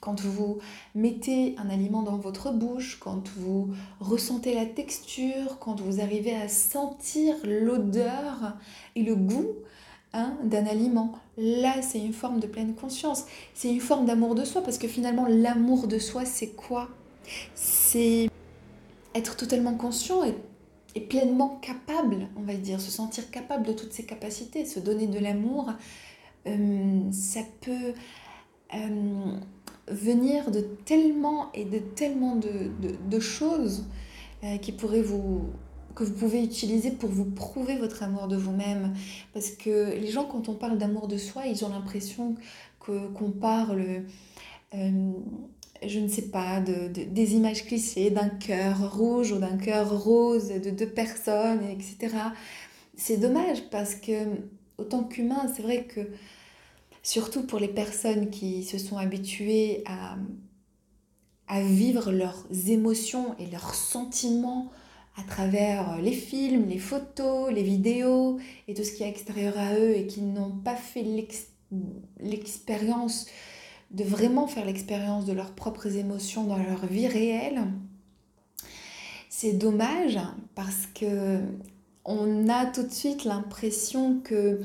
quand 0.00 0.20
vous 0.20 0.58
mettez 0.94 1.56
un 1.58 1.68
aliment 1.68 2.02
dans 2.02 2.16
votre 2.16 2.52
bouche, 2.52 2.98
quand 3.00 3.28
vous 3.38 3.70
ressentez 3.98 4.54
la 4.54 4.66
texture, 4.66 5.58
quand 5.58 5.80
vous 5.80 6.00
arrivez 6.00 6.34
à 6.34 6.48
sentir 6.48 7.34
l'odeur 7.44 8.56
et 8.94 9.02
le 9.02 9.16
goût 9.16 9.48
hein, 10.16 10.36
d'un 10.42 10.66
aliment, 10.66 11.12
là 11.38 11.82
c'est 11.82 12.00
une 12.00 12.12
forme 12.12 12.40
de 12.40 12.46
pleine 12.46 12.74
conscience, 12.74 13.26
c'est 13.54 13.68
une 13.68 13.80
forme 13.80 14.06
d'amour 14.06 14.34
de 14.34 14.44
soi 14.44 14.62
parce 14.62 14.78
que 14.78 14.88
finalement 14.88 15.26
l'amour 15.28 15.86
de 15.86 15.98
soi 15.98 16.24
c'est 16.24 16.48
quoi? 16.48 16.88
C'est 17.54 18.28
être 19.14 19.36
totalement 19.36 19.74
conscient 19.74 20.22
et, 20.24 20.34
pleinement 21.08 21.58
capable, 21.60 22.28
on 22.36 22.42
va 22.42 22.54
dire, 22.54 22.80
se 22.80 22.90
sentir 22.90 23.30
capable 23.30 23.66
de 23.66 23.72
toutes 23.72 23.92
ses 23.92 24.04
capacités, 24.04 24.64
se 24.64 24.80
donner 24.80 25.06
de 25.06 25.18
l'amour. 25.18 25.70
Euh, 26.46 27.12
ça 27.12 27.40
peut... 27.60 27.92
Euh, 28.74 29.36
venir 29.88 30.50
de 30.50 30.60
tellement 30.84 31.52
et 31.52 31.64
de 31.64 31.78
tellement 31.78 32.36
de, 32.36 33.20
choses 33.20 33.84
euh, 34.44 34.56
qui 34.58 34.72
pourraient 34.72 35.02
vous 35.02 35.46
que 35.96 36.04
vous 36.04 36.12
pouvez 36.12 36.44
utiliser 36.44 36.90
pour 36.90 37.08
vous 37.08 37.24
prouver 37.24 37.76
votre 37.76 38.02
amour 38.02 38.28
de 38.28 38.36
vous-même. 38.36 38.94
Parce 39.32 39.50
que 39.50 39.94
les 39.98 40.08
gens, 40.08 40.24
quand 40.24 40.48
on 40.48 40.54
parle 40.54 40.78
d'amour 40.78 41.08
de 41.08 41.16
soi, 41.16 41.46
ils 41.46 41.64
ont 41.64 41.70
l'impression 41.70 42.36
qu'on 42.78 43.32
parle, 43.32 44.04
euh, 44.74 45.12
je 45.84 45.98
ne 45.98 46.06
sais 46.06 46.28
pas, 46.28 46.60
de, 46.60 46.88
des 46.88 47.34
images 47.34 47.64
clichés, 47.64 48.10
d'un 48.10 48.28
cœur 48.28 48.94
rouge 48.96 49.32
ou 49.32 49.38
d'un 49.38 49.56
cœur 49.56 50.04
rose, 50.04 50.48
de 50.48 50.70
deux 50.70 50.88
personnes, 50.88 51.62
etc. 51.64 52.14
C'est 52.94 53.16
dommage 53.16 53.62
parce 53.70 53.94
que, 53.94 54.26
autant 54.78 55.02
qu'humain, 55.02 55.50
c'est 55.56 55.62
vrai 55.62 55.84
que 55.84 56.00
surtout 57.02 57.46
pour 57.46 57.58
les 57.58 57.68
personnes 57.68 58.28
qui 58.28 58.64
se 58.64 58.76
sont 58.76 58.98
habituées 58.98 59.82
à, 59.86 60.16
à 61.48 61.62
vivre 61.62 62.12
leurs 62.12 62.46
émotions 62.68 63.34
et 63.38 63.46
leurs 63.46 63.74
sentiments 63.74 64.70
à 65.18 65.22
travers 65.22 65.98
les 65.98 66.12
films, 66.12 66.68
les 66.68 66.78
photos, 66.78 67.50
les 67.52 67.62
vidéos 67.62 68.38
et 68.68 68.74
tout 68.74 68.84
ce 68.84 68.92
qui 68.92 69.02
est 69.02 69.08
extérieur 69.08 69.58
à 69.58 69.74
eux 69.74 69.96
et 69.96 70.06
qui 70.06 70.20
n'ont 70.20 70.50
pas 70.50 70.76
fait 70.76 71.04
l'expérience 72.20 73.26
de 73.90 74.04
vraiment 74.04 74.46
faire 74.46 74.66
l'expérience 74.66 75.24
de 75.24 75.32
leurs 75.32 75.52
propres 75.52 75.96
émotions 75.96 76.44
dans 76.44 76.58
leur 76.58 76.86
vie 76.86 77.06
réelle. 77.06 77.62
C'est 79.30 79.52
dommage 79.52 80.18
parce 80.54 80.86
que 80.94 81.40
on 82.04 82.48
a 82.48 82.66
tout 82.66 82.84
de 82.84 82.92
suite 82.92 83.24
l'impression 83.24 84.20
que 84.22 84.60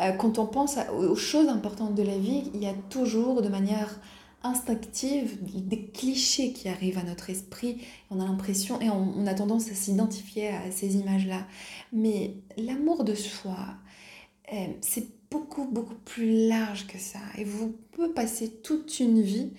euh, 0.00 0.12
quand 0.12 0.38
on 0.38 0.46
pense 0.46 0.78
aux 0.98 1.16
choses 1.16 1.48
importantes 1.48 1.94
de 1.94 2.02
la 2.02 2.18
vie, 2.18 2.50
il 2.54 2.62
y 2.62 2.66
a 2.66 2.74
toujours 2.90 3.42
de 3.42 3.48
manière 3.48 4.00
instinctive 4.46 5.38
des 5.42 5.86
clichés 5.88 6.52
qui 6.52 6.68
arrivent 6.68 6.98
à 6.98 7.02
notre 7.02 7.30
esprit. 7.30 7.82
On 8.10 8.20
a 8.20 8.24
l'impression 8.24 8.80
et 8.80 8.90
on, 8.90 9.26
a 9.26 9.34
tendance 9.34 9.70
à 9.70 9.74
s'identifier 9.74 10.48
à 10.48 10.70
ces 10.70 10.96
images-là. 10.96 11.46
Mais 11.92 12.34
l'amour 12.56 13.04
de 13.04 13.14
soi, 13.14 13.58
euh, 14.52 14.66
c'est 14.80 15.08
beaucoup, 15.30 15.66
beaucoup 15.66 15.96
plus 16.04 16.48
large 16.48 16.86
que 16.86 16.98
ça. 16.98 17.20
Et 17.38 17.44
vous 17.44 17.76
pouvez 17.92 18.08
passer 18.08 18.50
toute 18.62 19.00
une 19.00 19.22
vie 19.22 19.52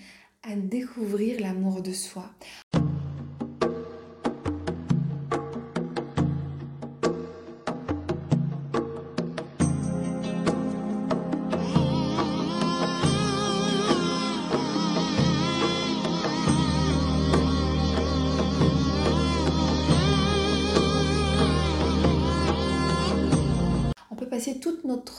à 0.44 0.56
découvrir 0.56 1.40
l'amour 1.40 1.82
de 1.82 1.92
soi. 1.92 2.32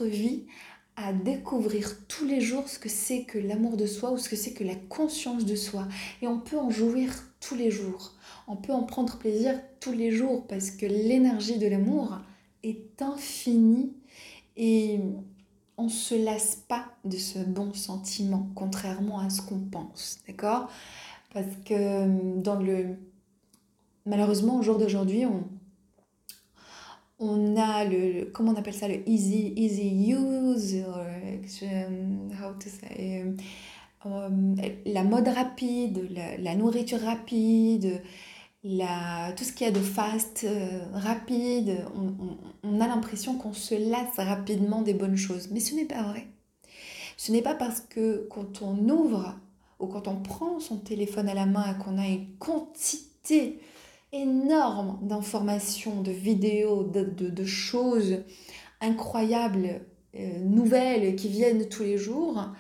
Vie 0.09 0.47
à 0.97 1.13
découvrir 1.13 2.07
tous 2.09 2.27
les 2.27 2.41
jours 2.41 2.69
ce 2.69 2.79
que 2.79 2.89
c'est 2.89 3.23
que 3.23 3.39
l'amour 3.39 3.77
de 3.77 3.87
soi 3.87 4.11
ou 4.11 4.19
ce 4.19 4.29
que 4.29 4.35
c'est 4.35 4.53
que 4.53 4.65
la 4.65 4.75
conscience 4.75 5.45
de 5.45 5.55
soi. 5.55 5.87
Et 6.23 6.27
on 6.27 6.41
peut 6.41 6.59
en 6.59 6.71
jouir 6.71 7.13
tous 7.41 7.55
les 7.55 7.71
jours. 7.71 8.15
On 8.49 8.57
peut 8.57 8.73
en 8.73 8.83
prendre 8.83 9.17
plaisir 9.17 9.61
tous 9.79 9.93
les 9.93 10.11
jours 10.11 10.45
parce 10.49 10.73
que 10.73 10.87
l'énergie 10.87 11.59
de 11.59 11.69
l'amour 11.69 12.19
est 12.65 13.01
infinie 13.01 13.93
et 14.57 14.99
on 15.77 15.85
ne 15.85 15.89
se 15.89 16.17
lasse 16.17 16.57
pas 16.67 16.87
de 17.05 17.17
ce 17.17 17.39
bon 17.39 17.73
sentiment, 17.73 18.49
contrairement 18.57 19.21
à 19.21 19.31
ce 19.31 19.41
qu'on 19.41 19.61
pense. 19.61 20.19
D'accord? 20.27 20.69
Parce 21.33 21.47
que 21.65 22.41
dans 22.41 22.57
le... 22.57 22.97
Malheureusement, 24.05 24.57
au 24.57 24.63
jour 24.63 24.79
d'aujourd'hui, 24.79 25.27
on, 25.27 25.45
on 27.19 27.57
a 27.57 27.85
le, 27.85 28.31
comment 28.33 28.53
on 28.53 28.57
appelle 28.57 28.75
ça, 28.75 28.89
le 28.89 29.09
easy, 29.09 29.53
easy 29.57 30.13
use, 30.13 30.75
euh, 30.75 31.97
how 32.41 32.53
to 32.55 32.69
say, 32.69 33.25
euh, 34.07 34.55
la 34.87 35.03
mode 35.03 35.29
rapide, 35.29 36.09
la, 36.39 36.55
nourriture 36.55 37.01
rapide, 37.01 38.01
la, 38.63 39.33
tout 39.37 39.45
ce 39.45 39.53
qu'il 39.53 39.67
y 39.67 39.71
a 39.71 39.73
de 39.73 39.81
fast, 39.81 40.45
euh, 40.45 40.85
rapide, 40.93 41.85
on, 42.63 42.81
a 42.81 42.87
l'impression 42.87 43.37
qu'on 43.37 43.53
se 43.53 43.75
lasse 43.75 44.17
rapidement 44.17 44.83
des 44.83 44.95
bonnes 44.95 45.17
choses. 45.17 45.49
Mais 45.51 45.61
ce 45.61 45.75
n'est 45.75 45.85
pas 45.85 46.03
vrai. 46.03 46.29
Ce 47.17 47.33
n'est 47.33 47.43
pas 47.43 47.55
parce 47.55 47.81
que 47.81 48.29
quand 48.31 48.63
on 48.63 48.89
ouvre 48.89 49.35
ou 49.81 49.87
quand 49.87 50.07
on 50.07 50.17
prend 50.17 50.61
son 50.61 50.77
téléphone 50.77 51.29
à 51.29 51.35
la 51.35 51.47
main 51.47 51.75
qu'on 51.75 51.99
a 51.99 52.07
une 52.07 52.37
quantité 52.39 53.59
énorme 54.13 54.99
d'informations, 55.03 56.03
de 56.03 56.11
vidéos, 56.11 56.85
de, 56.85 57.45
choses 57.45 58.23
incroyables, 58.81 59.81
euh, 60.15 60.41
nouvelles 60.41 61.17
qui 61.17 61.29
viennent 61.29 61.69
tous 61.69 61.83
les 61.83 61.99
jours, 61.99 62.53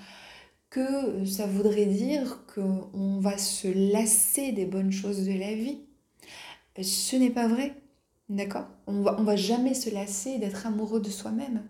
que 0.71 1.25
ça 1.25 1.47
voudrait 1.47 1.87
dire 1.87 2.45
qu'on 2.55 3.19
va 3.21 3.39
se 3.39 3.69
lasser 3.93 4.53
des 4.53 4.67
bonnes 4.67 4.93
choses 4.93 5.25
de 5.25 5.33
la 5.33 5.55
vie. 5.55 5.81
Ce 6.81 7.17
n'est 7.17 7.31
pas 7.31 7.49
vrai, 7.49 7.75
d'accord? 8.29 8.67
On 8.87 9.01
va, 9.01 9.17
on 9.19 9.25
va 9.25 9.37
jamais 9.37 9.75
se 9.75 9.91
lasser 9.91 10.39
d'être 10.39 10.67
amoureux 10.67 11.01
de 11.01 11.09
soi-même. 11.09 11.63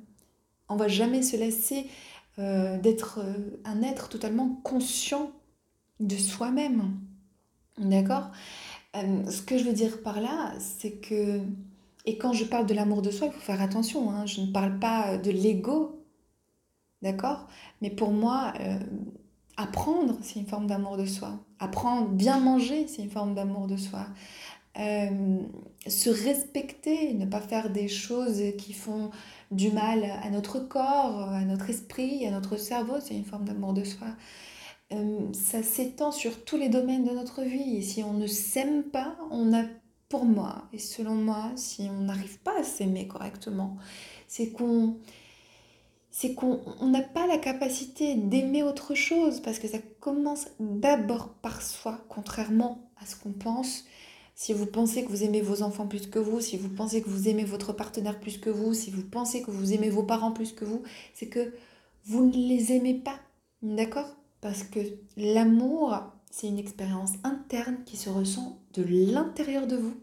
On 0.68 0.76
va 0.76 0.88
jamais 0.88 1.22
se 1.22 1.36
lasser 1.36 1.86
euh, 2.38 2.78
d'être 2.78 3.18
euh, 3.18 3.60
un 3.64 3.82
être 3.82 4.08
totalement 4.08 4.60
conscient 4.62 5.32
de 5.98 6.16
soi-même. 6.16 6.94
D'accord? 7.78 8.30
Euh, 8.96 9.30
ce 9.30 9.42
que 9.42 9.58
je 9.58 9.64
veux 9.64 9.72
dire 9.72 10.02
par 10.02 10.20
là, 10.20 10.52
c'est 10.58 10.92
que, 10.92 11.40
et 12.06 12.18
quand 12.18 12.32
je 12.32 12.44
parle 12.44 12.66
de 12.66 12.74
l'amour 12.74 13.02
de 13.02 13.10
soi, 13.10 13.26
il 13.28 13.32
faut 13.32 13.40
faire 13.40 13.60
attention, 13.60 14.10
hein, 14.10 14.26
je 14.26 14.40
ne 14.40 14.46
parle 14.52 14.78
pas 14.78 15.18
de 15.18 15.30
l'ego, 15.30 16.04
d'accord? 17.02 17.46
Mais 17.82 17.90
pour 17.90 18.10
moi, 18.12 18.54
euh, 18.60 18.78
apprendre, 19.56 20.18
c'est 20.22 20.40
une 20.40 20.46
forme 20.46 20.66
d'amour 20.66 20.96
de 20.96 21.06
soi. 21.06 21.38
Apprendre, 21.58 22.08
bien 22.08 22.40
manger, 22.40 22.86
c'est 22.88 23.02
une 23.02 23.10
forme 23.10 23.34
d'amour 23.34 23.66
de 23.66 23.76
soi. 23.76 24.06
Euh, 24.78 25.38
se 25.86 26.08
respecter, 26.10 27.12
ne 27.14 27.26
pas 27.26 27.40
faire 27.40 27.70
des 27.70 27.88
choses 27.88 28.42
qui 28.58 28.72
font 28.72 29.10
du 29.50 29.70
mal 29.70 30.04
à 30.22 30.30
notre 30.30 30.60
corps, 30.60 31.30
à 31.30 31.44
notre 31.44 31.70
esprit, 31.70 32.26
à 32.26 32.30
notre 32.30 32.56
cerveau, 32.56 32.94
c'est 33.00 33.14
une 33.16 33.24
forme 33.24 33.44
d'amour 33.44 33.72
de 33.72 33.84
soi. 33.84 34.08
Euh, 34.92 35.32
ça 35.32 35.62
s'étend 35.62 36.12
sur 36.12 36.44
tous 36.44 36.56
les 36.56 36.68
domaines 36.68 37.04
de 37.04 37.10
notre 37.10 37.42
vie. 37.42 37.82
Si 37.82 38.02
on 38.02 38.14
ne 38.14 38.26
s'aime 38.26 38.84
pas, 38.84 39.16
on 39.30 39.52
a, 39.52 39.64
pour 40.08 40.24
moi, 40.24 40.68
et 40.72 40.78
selon 40.78 41.14
moi, 41.14 41.52
si 41.56 41.88
on 41.90 42.04
n'arrive 42.04 42.38
pas 42.40 42.58
à 42.58 42.62
s'aimer 42.62 43.06
correctement, 43.06 43.76
c'est 44.26 44.50
qu'on 44.50 44.96
c'est 46.10 46.34
qu'on 46.34 46.58
n'a 46.82 47.02
pas 47.02 47.28
la 47.28 47.38
capacité 47.38 48.16
d'aimer 48.16 48.64
autre 48.64 48.94
chose 48.96 49.40
parce 49.40 49.60
que 49.60 49.68
ça 49.68 49.78
commence 50.00 50.48
d'abord 50.58 51.28
par 51.42 51.62
soi, 51.62 52.04
contrairement 52.08 52.90
à 53.00 53.06
ce 53.06 53.14
qu'on 53.14 53.30
pense. 53.30 53.84
Si 54.34 54.52
vous 54.52 54.66
pensez 54.66 55.04
que 55.04 55.10
vous 55.10 55.22
aimez 55.22 55.42
vos 55.42 55.62
enfants 55.62 55.86
plus 55.86 56.08
que 56.08 56.18
vous, 56.18 56.40
si 56.40 56.56
vous 56.56 56.70
pensez 56.70 57.02
que 57.02 57.08
vous 57.08 57.28
aimez 57.28 57.44
votre 57.44 57.72
partenaire 57.72 58.18
plus 58.18 58.38
que 58.38 58.50
vous, 58.50 58.74
si 58.74 58.90
vous 58.90 59.04
pensez 59.04 59.42
que 59.42 59.52
vous 59.52 59.72
aimez 59.72 59.90
vos 59.90 60.02
parents 60.02 60.32
plus 60.32 60.52
que 60.52 60.64
vous, 60.64 60.82
c'est 61.14 61.28
que 61.28 61.54
vous 62.04 62.26
ne 62.26 62.36
les 62.36 62.72
aimez 62.72 62.94
pas. 62.94 63.20
D'accord? 63.62 64.17
Parce 64.40 64.62
que 64.62 64.80
l'amour, 65.16 65.96
c'est 66.30 66.48
une 66.48 66.58
expérience 66.58 67.12
interne 67.24 67.78
qui 67.84 67.96
se 67.96 68.10
ressent 68.10 68.60
de 68.74 68.84
l'intérieur 68.84 69.66
de 69.66 69.76
vous. 69.76 69.94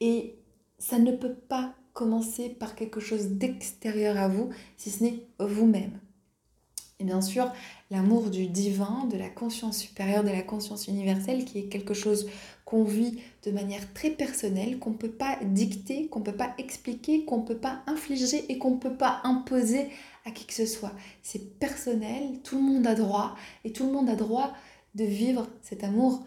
Et 0.00 0.36
ça 0.78 0.98
ne 0.98 1.12
peut 1.12 1.34
pas 1.34 1.74
commencer 1.92 2.50
par 2.50 2.74
quelque 2.74 3.00
chose 3.00 3.28
d'extérieur 3.28 4.18
à 4.18 4.28
vous, 4.28 4.50
si 4.76 4.90
ce 4.90 5.02
n'est 5.02 5.26
vous-même. 5.38 5.98
Et 6.98 7.04
bien 7.04 7.20
sûr, 7.20 7.50
l'amour 7.90 8.30
du 8.30 8.46
divin, 8.46 9.06
de 9.10 9.18
la 9.18 9.28
conscience 9.28 9.78
supérieure, 9.78 10.24
de 10.24 10.30
la 10.30 10.42
conscience 10.42 10.88
universelle, 10.88 11.44
qui 11.44 11.58
est 11.58 11.66
quelque 11.66 11.94
chose 11.94 12.28
qu'on 12.64 12.84
vit 12.84 13.20
de 13.44 13.50
manière 13.50 13.92
très 13.92 14.10
personnelle, 14.10 14.78
qu'on 14.78 14.90
ne 14.90 14.96
peut 14.96 15.10
pas 15.10 15.38
dicter, 15.42 16.08
qu'on 16.08 16.20
ne 16.20 16.24
peut 16.24 16.36
pas 16.36 16.54
expliquer, 16.58 17.24
qu'on 17.24 17.38
ne 17.38 17.46
peut 17.46 17.58
pas 17.58 17.82
infliger 17.86 18.50
et 18.50 18.58
qu'on 18.58 18.72
ne 18.72 18.80
peut 18.80 18.96
pas 18.96 19.20
imposer 19.24 19.88
à 20.26 20.30
qui 20.30 20.44
que 20.44 20.52
ce 20.52 20.66
soit. 20.66 20.92
C'est 21.22 21.58
personnel, 21.58 22.40
tout 22.42 22.56
le 22.56 22.62
monde 22.62 22.86
a 22.86 22.94
droit, 22.94 23.36
et 23.64 23.72
tout 23.72 23.86
le 23.86 23.92
monde 23.92 24.10
a 24.10 24.16
droit 24.16 24.52
de 24.94 25.04
vivre 25.04 25.48
cet 25.62 25.84
amour 25.84 26.24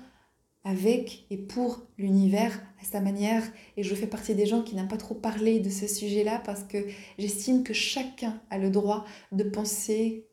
avec 0.64 1.26
et 1.30 1.38
pour 1.38 1.82
l'univers 1.98 2.62
à 2.82 2.86
sa 2.86 3.02
manière. 3.02 3.44
Et 3.78 3.84
je 3.84 3.96
fais 3.96 4.08
partie 4.08 4.36
des 4.36 4.46
gens 4.46 4.62
qui 4.62 4.76
n'aiment 4.76 4.88
pas 4.88 4.98
trop 4.98 5.16
parler 5.16 5.60
de 5.60 5.70
ce 5.70 5.88
sujet-là 5.88 6.42
parce 6.44 6.64
que 6.64 6.78
j'estime 7.18 7.64
que 7.64 7.74
chacun 7.74 8.42
a 8.50 8.58
le 8.58 8.70
droit 8.70 9.06
de 9.32 9.44
penser 9.44 10.28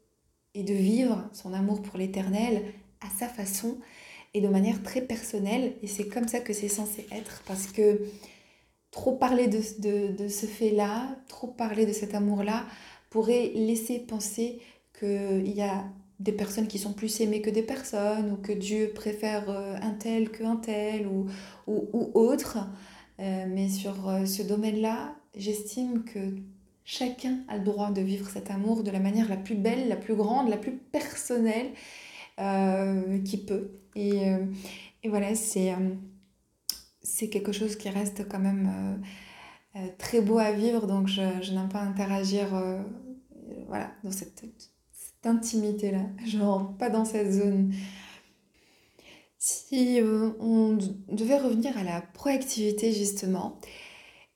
et 0.55 0.63
de 0.63 0.75
vivre 0.75 1.29
son 1.33 1.53
amour 1.53 1.83
pour 1.83 1.99
l'éternel 1.99 2.63
à 3.01 3.09
sa 3.19 3.29
façon 3.29 3.79
et 4.35 4.41
de 4.41 4.49
manière 4.49 4.83
très 4.83 5.01
personnelle. 5.01 5.75
Et 5.83 5.87
c'est 5.87 6.09
comme 6.09 6.29
ça 6.29 6.41
que 6.41 6.53
c'est 6.53 6.69
censé 6.69 7.07
être 7.13 7.43
parce 7.47 7.69
que 7.69 8.01
trop 8.91 9.13
parler 9.13 9.47
de, 9.49 10.29
ce 10.29 10.47
fait-là, 10.47 11.17
trop 11.29 11.49
parler 11.49 11.87
de 11.87 11.93
cet 11.93 12.15
amour-là 12.15 12.65
pourrait 13.17 13.51
laisser 13.55 13.99
penser 13.99 14.61
qu'il 15.01 15.49
y 15.49 15.63
a 15.63 15.87
des 16.21 16.33
personnes 16.33 16.67
qui 16.67 16.79
sont 16.79 16.93
plus 16.93 17.23
aimées 17.23 17.41
que 17.41 17.49
des 17.49 17.63
personnes, 17.63 18.31
ou 18.31 18.37
que 18.37 18.53
Dieu 18.53 18.93
préfère 18.95 19.49
euh, 19.49 19.75
un 19.81 19.93
tel 19.93 20.31
qu'un 20.31 20.57
tel, 20.57 21.07
ou, 21.07 21.27
ou, 21.67 22.11
autre. 22.13 22.59
Euh, 23.19 23.47
mais 23.49 23.71
sur 23.71 24.07
euh, 24.07 24.27
ce 24.27 24.43
domaine-là, 24.43 25.15
j'estime 25.35 26.05
que 26.05 26.19
chacun 26.85 27.39
a 27.49 27.57
le 27.57 27.65
droit 27.65 27.91
de 27.91 28.03
vivre 28.03 28.29
cet 28.29 28.51
amour 28.51 28.83
de 28.83 28.91
la 28.91 29.01
manière 29.01 29.31
la 29.31 29.39
plus 29.39 29.55
belle, 29.55 29.89
la 29.89 29.97
plus 29.97 30.15
grande, 30.15 30.51
la 30.51 30.59
plus 30.59 30.77
personnelle 30.77 31.71
qui 33.25 33.39
peut. 33.39 33.71
Et, 33.95 34.21
et 35.03 35.09
voilà, 35.09 35.35
c'est 35.35 35.75
c'est 37.03 37.31
quelque 37.31 37.53
chose 37.53 37.77
qui 37.77 37.89
reste 37.89 38.29
quand 38.29 38.39
même 38.39 39.01
très 39.97 40.21
beau 40.21 40.37
à 40.37 40.53
vivre, 40.53 40.87
donc 40.87 41.09
je, 41.09 41.23
je 41.41 41.53
n'aime 41.55 41.71
pas 41.71 41.81
interagir 41.81 42.49
voilà, 43.67 43.93
dans 44.05 44.11
cette 44.11 44.45
intimité-là. 45.25 46.03
Je 46.27 46.39
rentre 46.39 46.77
pas 46.77 46.91
dans 46.91 47.05
cette 47.05 47.33
zone. 47.33 47.73
Si 49.39 50.01
euh, 50.01 50.31
on 50.41 50.79
devait 51.13 51.39
revenir 51.39 51.77
à 51.77 51.85
la 51.85 52.01
proactivité, 52.01 52.93
justement, 52.93 53.61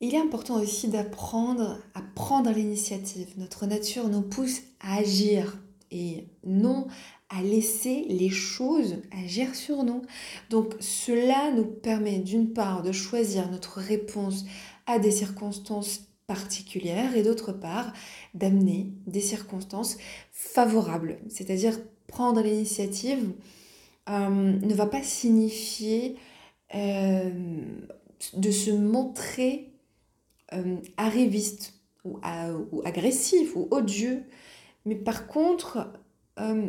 il 0.00 0.14
est 0.14 0.18
important 0.18 0.60
aussi 0.60 0.88
d'apprendre 0.88 1.78
à 1.94 2.02
prendre 2.14 2.50
l'initiative. 2.50 3.34
Notre 3.36 3.66
nature 3.66 4.08
nous 4.08 4.22
pousse 4.22 4.60
à 4.80 4.96
agir 4.96 5.58
et 5.90 6.28
non 6.44 6.86
à 7.28 7.42
laisser 7.42 8.06
les 8.08 8.30
choses 8.30 8.96
agir 9.24 9.54
sur 9.54 9.84
nous. 9.84 10.02
Donc 10.48 10.74
cela 10.80 11.52
nous 11.52 11.64
permet 11.64 12.18
d'une 12.18 12.52
part 12.52 12.82
de 12.82 12.92
choisir 12.92 13.50
notre 13.50 13.78
réponse 13.78 14.44
à 14.86 14.98
des 14.98 15.10
circonstances 15.10 16.09
particulières 16.30 17.16
et 17.16 17.24
d'autre 17.24 17.50
part 17.50 17.92
d'amener 18.34 18.92
des 19.08 19.20
circonstances 19.20 19.98
favorables. 20.30 21.18
C'est-à-dire 21.28 21.76
prendre 22.06 22.40
l'initiative 22.40 23.32
euh, 24.08 24.28
ne 24.28 24.72
va 24.72 24.86
pas 24.86 25.02
signifier 25.02 26.14
euh, 26.76 27.30
de 28.34 28.50
se 28.52 28.70
montrer 28.70 29.72
euh, 30.52 30.76
arriviste 30.96 31.74
ou, 32.04 32.20
agressif 32.84 33.56
ou 33.56 33.66
odieux, 33.72 34.22
mais 34.86 34.94
par 34.94 35.26
contre 35.26 35.92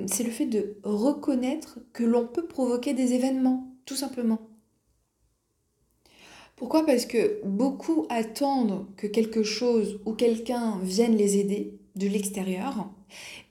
c'est 0.08 0.26
le 0.26 0.32
fait 0.32 0.48
de 0.48 0.76
reconnaître 0.84 1.80
que 1.94 2.04
l'on 2.04 2.28
peut 2.28 2.46
provoquer 2.46 2.94
des 2.94 3.14
événements, 3.14 3.74
tout 3.86 3.96
simplement. 3.96 4.51
Pourquoi? 6.62 6.86
Parce 6.86 7.08
que 7.08 7.42
beaucoup 7.44 8.06
attendent 8.10 8.86
que 8.96 9.08
quelque 9.08 9.42
chose 9.42 10.00
ou 10.06 10.14
quelqu'un 10.14 10.78
vienne 10.84 11.18
les 11.18 11.38
aider 11.38 11.80
de 11.96 12.08
l'extérieur. 12.08 12.88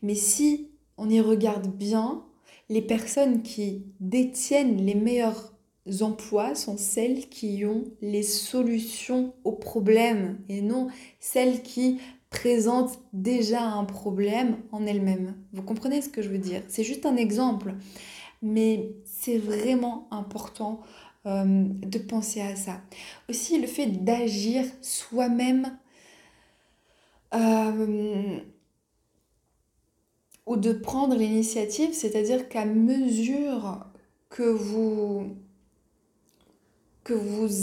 Mais 0.01 0.15
si 0.15 0.69
on 0.97 1.11
y 1.11 1.21
regarde 1.21 1.67
bien, 1.67 2.23
les 2.69 2.83
personnes 2.83 3.43
qui 3.43 3.83
détiennent 3.99 4.87
les 4.87 4.95
meilleurs 4.95 5.57
emplois 6.03 6.55
sont 6.55 6.77
celles 6.77 7.29
qui 7.29 7.65
ont 7.65 7.83
les 8.01 8.23
solutions 8.23 9.35
aux 9.43 9.57
problèmes 9.57 10.39
et 10.49 10.61
non 10.61 10.87
celles 11.19 11.63
qui 11.63 11.99
présentent 12.31 13.01
déjà 13.13 13.65
un 13.65 13.87
problème 13.87 14.59
en 14.71 14.87
elles-mêmes. 14.87 15.35
Vous 15.53 15.63
comprenez 15.63 16.01
ce 16.01 16.11
que 16.11 16.23
je 16.23 16.29
veux 16.29 16.39
dire? 16.39 16.63
C'est 16.69 16.85
juste 16.85 17.07
un 17.07 17.17
exemple, 17.17 17.75
mais 18.41 18.93
c'est 19.05 19.39
vraiment 19.39 20.07
important 20.13 20.81
euh, 21.27 21.45
de 21.45 21.99
penser 21.99 22.41
à 22.41 22.57
ça. 22.57 22.81
Aussi 23.29 23.61
le 23.61 23.67
fait 23.67 23.87
d'agir 23.87 24.65
soi-même 24.81 25.77
euh, 27.35 28.39
ou 30.47 30.57
de 30.57 30.73
prendre 30.73 31.15
l'initiative, 31.15 31.93
c'est-à-dire 31.93 32.49
qu'à 32.49 32.65
mesure 32.65 33.85
que 34.31 34.43
vous 34.51 35.37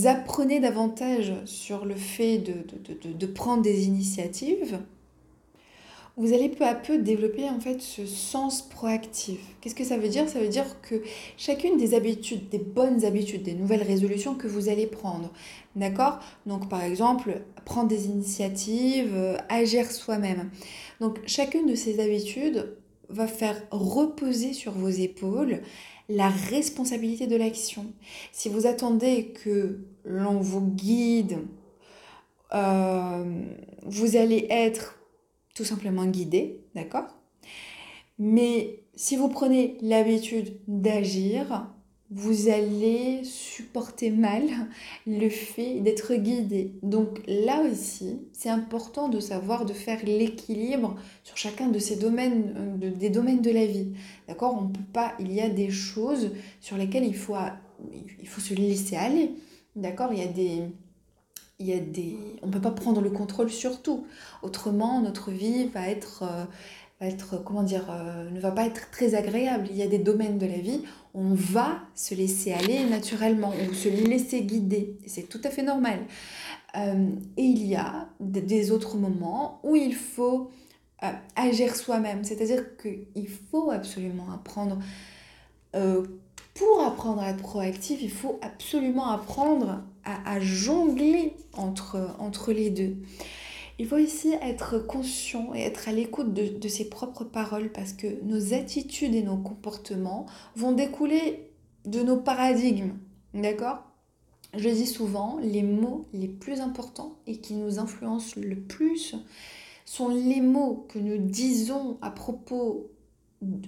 apprenez 0.06 0.60
davantage 0.60 1.34
sur 1.46 1.86
le 1.86 1.96
fait 1.96 2.38
de 2.38 3.26
prendre 3.26 3.63
des 3.63 3.86
initiatives, 3.86 4.80
vous 6.18 6.34
allez 6.34 6.50
peu 6.50 6.66
à 6.66 6.74
peu 6.74 6.98
développer 6.98 7.48
en 7.48 7.60
fait 7.60 7.80
ce 7.80 8.08
sens 8.08 8.64
proactif. 8.64 9.40
Qu'est-ce 9.62 9.76
que 9.76 9.84
ça 9.84 9.98
veut 9.98 10.10
dire? 10.10 10.28
Ça 10.28 10.40
veut 10.40 10.48
dire 10.48 10.82
que 10.82 11.04
chacune 11.38 11.78
des 11.78 11.94
habitudes, 11.94 12.50
des 12.50 12.58
bonnes 12.58 13.06
habitudes, 13.06 13.44
des 13.44 13.54
nouvelles 13.54 13.84
résolutions 13.84 14.34
que 14.34 14.48
vous 14.48 14.68
allez 14.68 14.88
prendre, 14.88 15.32
d'accord? 15.76 16.20
Donc 16.48 16.70
par 16.70 16.84
exemple, 16.84 17.42
prendre 17.66 17.88
des 17.88 18.08
initiatives, 18.08 19.14
euh, 19.14 19.38
agir 19.48 19.92
soi-même. 19.92 20.50
Donc 21.00 21.20
chacune 21.28 21.68
de 21.68 21.76
ces 21.76 22.00
habitudes 22.00 22.76
va 23.10 23.28
faire 23.28 23.62
reposer 23.70 24.54
sur 24.54 24.72
vos 24.72 24.90
épaules 24.90 25.62
la 26.10 26.30
responsabilité 26.30 27.28
de 27.28 27.36
l'action. 27.36 27.86
Si 28.32 28.50
vous 28.50 28.66
attendez 28.66 29.34
que 29.44 29.80
l'on 30.04 30.40
vous 30.40 30.62
guide, 30.62 31.38
euh, 32.54 33.24
vous 33.86 34.16
allez 34.16 34.48
être 34.50 34.98
tout 35.58 35.65
simplement 35.65 36.06
guider, 36.06 36.62
d'accord? 36.76 37.08
Mais 38.20 38.84
si 38.96 39.15
vous 39.15 39.28
prenez 39.28 39.78
l'habitude 39.82 40.60
d'agir, 40.67 41.67
vous 42.12 42.48
allez 42.48 43.24
supporter 43.24 44.12
mal 44.12 44.43
le 45.08 45.30
fait 45.30 45.80
d'être 45.82 46.13
guidé. 46.13 46.74
Donc 46.84 47.22
là 47.28 47.63
aussi, 47.63 48.20
c'est 48.34 48.50
important 48.50 49.10
de 49.10 49.20
savoir 49.20 49.65
de 49.65 49.74
faire 49.74 50.00
l'équilibre 50.06 50.96
sur 51.24 51.38
chacun 51.38 51.70
de 51.70 51.80
ces 51.80 51.96
domaines, 51.96 52.54
euh, 52.84 52.91
des 52.91 53.10
domaines 53.10 53.41
de 53.41 53.52
la 53.52 53.65
vie. 53.65 53.93
D'accord? 54.28 54.58
On 54.62 54.67
peut 54.67 54.80
pas, 54.93 55.15
il 55.20 55.34
y 55.34 55.41
a 55.41 55.50
des 55.50 55.72
choses 55.72 56.32
sur 56.62 56.78
lesquelles 56.78 57.06
il 57.06 57.15
faut, 57.15 57.36
il 58.22 58.28
faut 58.28 58.41
se 58.41 58.54
laisser 58.54 58.96
aller. 58.96 59.32
D'accord? 59.76 60.13
Il 60.13 60.20
y 60.20 60.24
a 60.24 60.28
des 60.28 60.62
il 61.60 61.67
y 61.67 61.74
a 61.74 61.80
des... 61.80 62.17
on 62.43 62.48
ne 62.48 62.52
peut 62.52 62.62
pas 62.62 62.72
prendre 62.72 63.02
le 63.02 63.10
contrôle 63.10 63.50
sur 63.50 63.82
tout. 63.82 64.06
Autrement, 64.43 65.02
notre 65.02 65.32
vie 65.32 65.65
va 65.67 65.88
être, 65.88 66.24
euh, 67.02 67.12
comment 67.43 67.63
dire, 67.63 67.88
euh, 67.89 68.30
ne 68.30 68.39
va 68.39 68.52
pas 68.52 68.65
être 68.65 68.91
très 68.91 69.15
agréable. 69.15 69.67
Il 69.72 69.78
y 69.78 69.82
a 69.82 69.88
des 69.88 69.98
domaines 69.98 70.38
de 70.38 70.46
la 70.46 70.58
vie, 70.58 70.84
on 71.13 71.34
va 71.34 71.80
se 71.96 72.13
laisser 72.13 72.54
aller 72.54 72.84
naturellement, 72.86 73.52
ou 73.70 73.74
se 73.74 73.89
laisser 73.89 74.43
guider. 74.43 74.98
C'est 75.08 75.28
tout 75.30 75.41
à 75.43 75.50
fait 75.50 75.63
normal. 75.63 76.00
Euh, 76.76 77.10
et 77.38 77.43
il 77.43 77.65
y 77.65 77.76
a 77.76 78.10
des 78.20 78.72
autres 78.72 78.98
moments 78.98 79.60
où 79.63 79.76
il 79.76 79.96
faut 79.96 80.52
agir 81.36 81.76
soi-même. 81.76 82.24
C'est-à-dire 82.24 82.78
qu'il 82.78 83.30
faut 83.52 83.72
absolument 83.72 84.32
apprendre 84.34 84.80
pour 86.58 86.82
apprendre 86.84 87.22
à 87.22 87.30
être 87.30 87.41
proactif, 87.43 88.02
il 88.02 88.10
faut 88.10 88.39
absolument 88.41 89.12
apprendre 89.12 89.84
à, 90.26 90.39
jongler 90.39 91.36
entre, 91.54 92.52
les 92.52 92.70
deux. 92.70 92.98
Il 93.80 93.88
faut 93.88 93.98
aussi 93.98 94.32
être 94.41 94.80
conscient 94.80 95.54
et 95.54 95.60
être 95.60 95.88
à 95.88 95.91
l'écoute 95.91 96.34
de, 96.34 96.58
de, 96.58 96.67
ses 96.67 96.89
propres 96.89 97.24
paroles 97.24 97.72
parce 97.72 97.93
que 97.93 98.08
nos 98.24 98.54
attitudes 98.54 99.13
et 99.13 99.22
nos 99.22 99.38
comportements 99.38 100.26
vont 100.56 100.72
découler 100.72 101.52
de 101.86 102.02
nos 102.02 102.17
paradigmes. 102.17 102.93
D'accord? 103.34 103.84
Je 104.56 104.70
dis 104.70 104.88
souvent, 104.88 105.38
les 105.41 105.62
mots 105.62 106.08
les 106.13 106.28
plus 106.28 106.62
importants 106.62 107.17
et 107.28 107.38
qui 107.38 107.54
nous 107.54 107.80
influencent 107.80 108.39
le 108.41 108.56
plus 108.56 109.15
sont 109.86 110.10
les 110.10 110.41
mots 110.41 110.86
que 110.89 111.00
nous 111.00 111.17
disons 111.17 111.98
à 112.02 112.12
propos, 112.12 112.89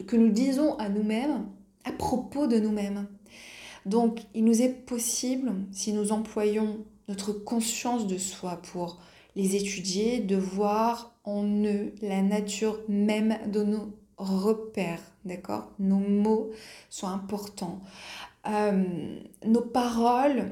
que 0.08 0.16
nous 0.16 0.30
disons 0.30 0.76
à 0.78 0.90
nous-mêmes 0.90 1.46
à 1.86 1.92
propos 1.92 2.48
de 2.48 2.60
nous-mêmes. 2.60 3.08
Donc, 3.90 4.20
il 4.36 4.46
nous 4.46 4.62
est 4.62 4.70
possible, 4.70 5.52
si 5.72 5.94
nous 5.94 6.12
employons 6.12 6.86
notre 7.08 7.34
conscience 7.34 8.06
de 8.06 8.20
soi 8.20 8.62
pour 8.72 9.02
les 9.36 9.56
étudier, 9.56 10.20
de 10.20 10.36
voir 10.36 11.16
en 11.24 11.44
eux 11.66 11.96
la 12.04 12.22
nature 12.22 12.80
même 12.88 13.40
de 13.52 13.64
nos 13.64 13.92
repères, 14.18 15.02
d'accord? 15.26 15.72
Nos 15.80 15.98
mots 15.98 16.52
sont 16.92 17.08
importants. 17.08 17.82
Euh, 18.48 19.20
nos 19.48 19.62
paroles 19.62 20.52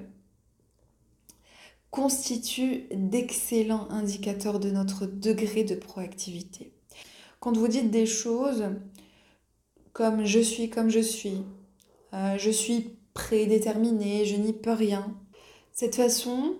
constituent 1.92 2.88
d'excellents 2.92 3.88
indicateurs 3.92 4.60
de 4.60 4.72
notre 4.72 5.06
degré 5.06 5.64
de 5.64 5.76
proactivité. 5.76 6.74
Quand 7.40 7.56
vous 7.56 7.68
dites 7.68 7.92
des 7.92 8.08
choses 8.08 8.66
comme 9.94 10.26
je 10.26 10.40
suis 10.40 10.72
comme 10.72 10.90
je 10.90 11.00
suis, 11.00 11.44
euh, 12.14 12.36
je 12.40 12.50
suis 12.50 12.97
prédéterminé, 13.18 14.26
je 14.26 14.36
n'y 14.36 14.54
peux 14.54 14.74
rien. 14.74 15.12
Cette 15.74 15.96
façon, 15.96 16.54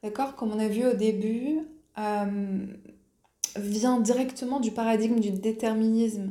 d'accord, 0.00 0.36
comme 0.36 0.52
on 0.52 0.60
a 0.60 0.68
vu 0.68 0.86
au 0.86 0.92
début, 0.92 1.58
euh, 1.98 2.66
vient 3.56 3.98
directement 3.98 4.60
du 4.60 4.70
paradigme 4.70 5.18
du 5.18 5.32
déterminisme. 5.32 6.30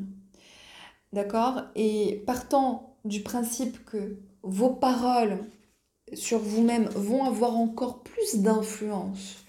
D'accord 1.12 1.64
Et 1.76 2.24
partant 2.26 2.96
du 3.04 3.24
principe 3.24 3.84
que 3.84 4.16
vos 4.42 4.70
paroles 4.70 5.40
sur 6.14 6.40
vous-même 6.40 6.86
vont 6.96 7.26
avoir 7.26 7.58
encore 7.58 8.04
plus 8.04 8.38
d'influence 8.38 9.44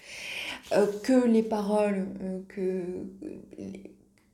euh, 0.73 0.85
que 1.03 1.25
les 1.25 1.43
paroles 1.43 2.07
euh, 2.21 2.41
que, 2.49 2.83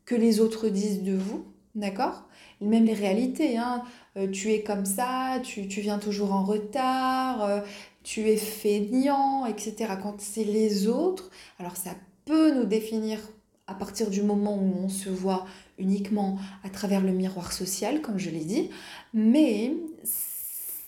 que 0.05 0.15
les 0.15 0.39
autres 0.39 0.67
disent 0.67 1.03
de 1.03 1.15
vous, 1.15 1.45
d'accord? 1.75 2.27
Même 2.61 2.85
les 2.85 2.93
réalités, 2.93 3.57
hein. 3.57 3.83
Euh, 4.17 4.29
tu 4.29 4.51
es 4.51 4.61
comme 4.61 4.85
ça, 4.85 5.39
tu, 5.43 5.67
tu 5.67 5.81
viens 5.81 5.97
toujours 5.97 6.33
en 6.33 6.43
retard, 6.43 7.63
tu 8.03 8.27
es 8.29 8.37
feignant, 8.37 9.45
etc. 9.45 9.93
Quand 10.01 10.19
c'est 10.19 10.43
les 10.43 10.87
autres, 10.87 11.29
alors 11.59 11.77
ça 11.77 11.91
peut 12.25 12.53
nous 12.53 12.65
définir 12.65 13.19
à 13.67 13.73
partir 13.73 14.09
du 14.09 14.21
moment 14.21 14.55
où 14.55 14.73
on 14.83 14.89
se 14.89 15.09
voit 15.09 15.45
uniquement 15.77 16.37
à 16.63 16.69
travers 16.69 17.01
le 17.01 17.11
miroir 17.11 17.53
social, 17.53 18.01
comme 18.01 18.19
je 18.19 18.29
l'ai 18.29 18.43
dit, 18.43 18.69
mais 19.13 19.73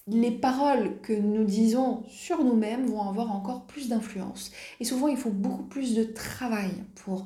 les 0.08 0.32
paroles 0.32 1.00
que 1.02 1.14
nous 1.14 1.46
disons 1.46 2.04
sur 2.10 2.44
nous-mêmes 2.44 2.88
vont 2.88 3.08
avoir 3.08 3.32
encore 3.32 3.66
plus 3.66 3.88
d'influence. 3.88 4.52
Et 4.82 4.86
souvent, 4.86 5.08
il 5.08 5.16
faut 5.16 5.30
beaucoup 5.30 5.64
plus 5.64 5.96
de 5.96 6.04
travail 6.04 6.72
pour 6.96 7.24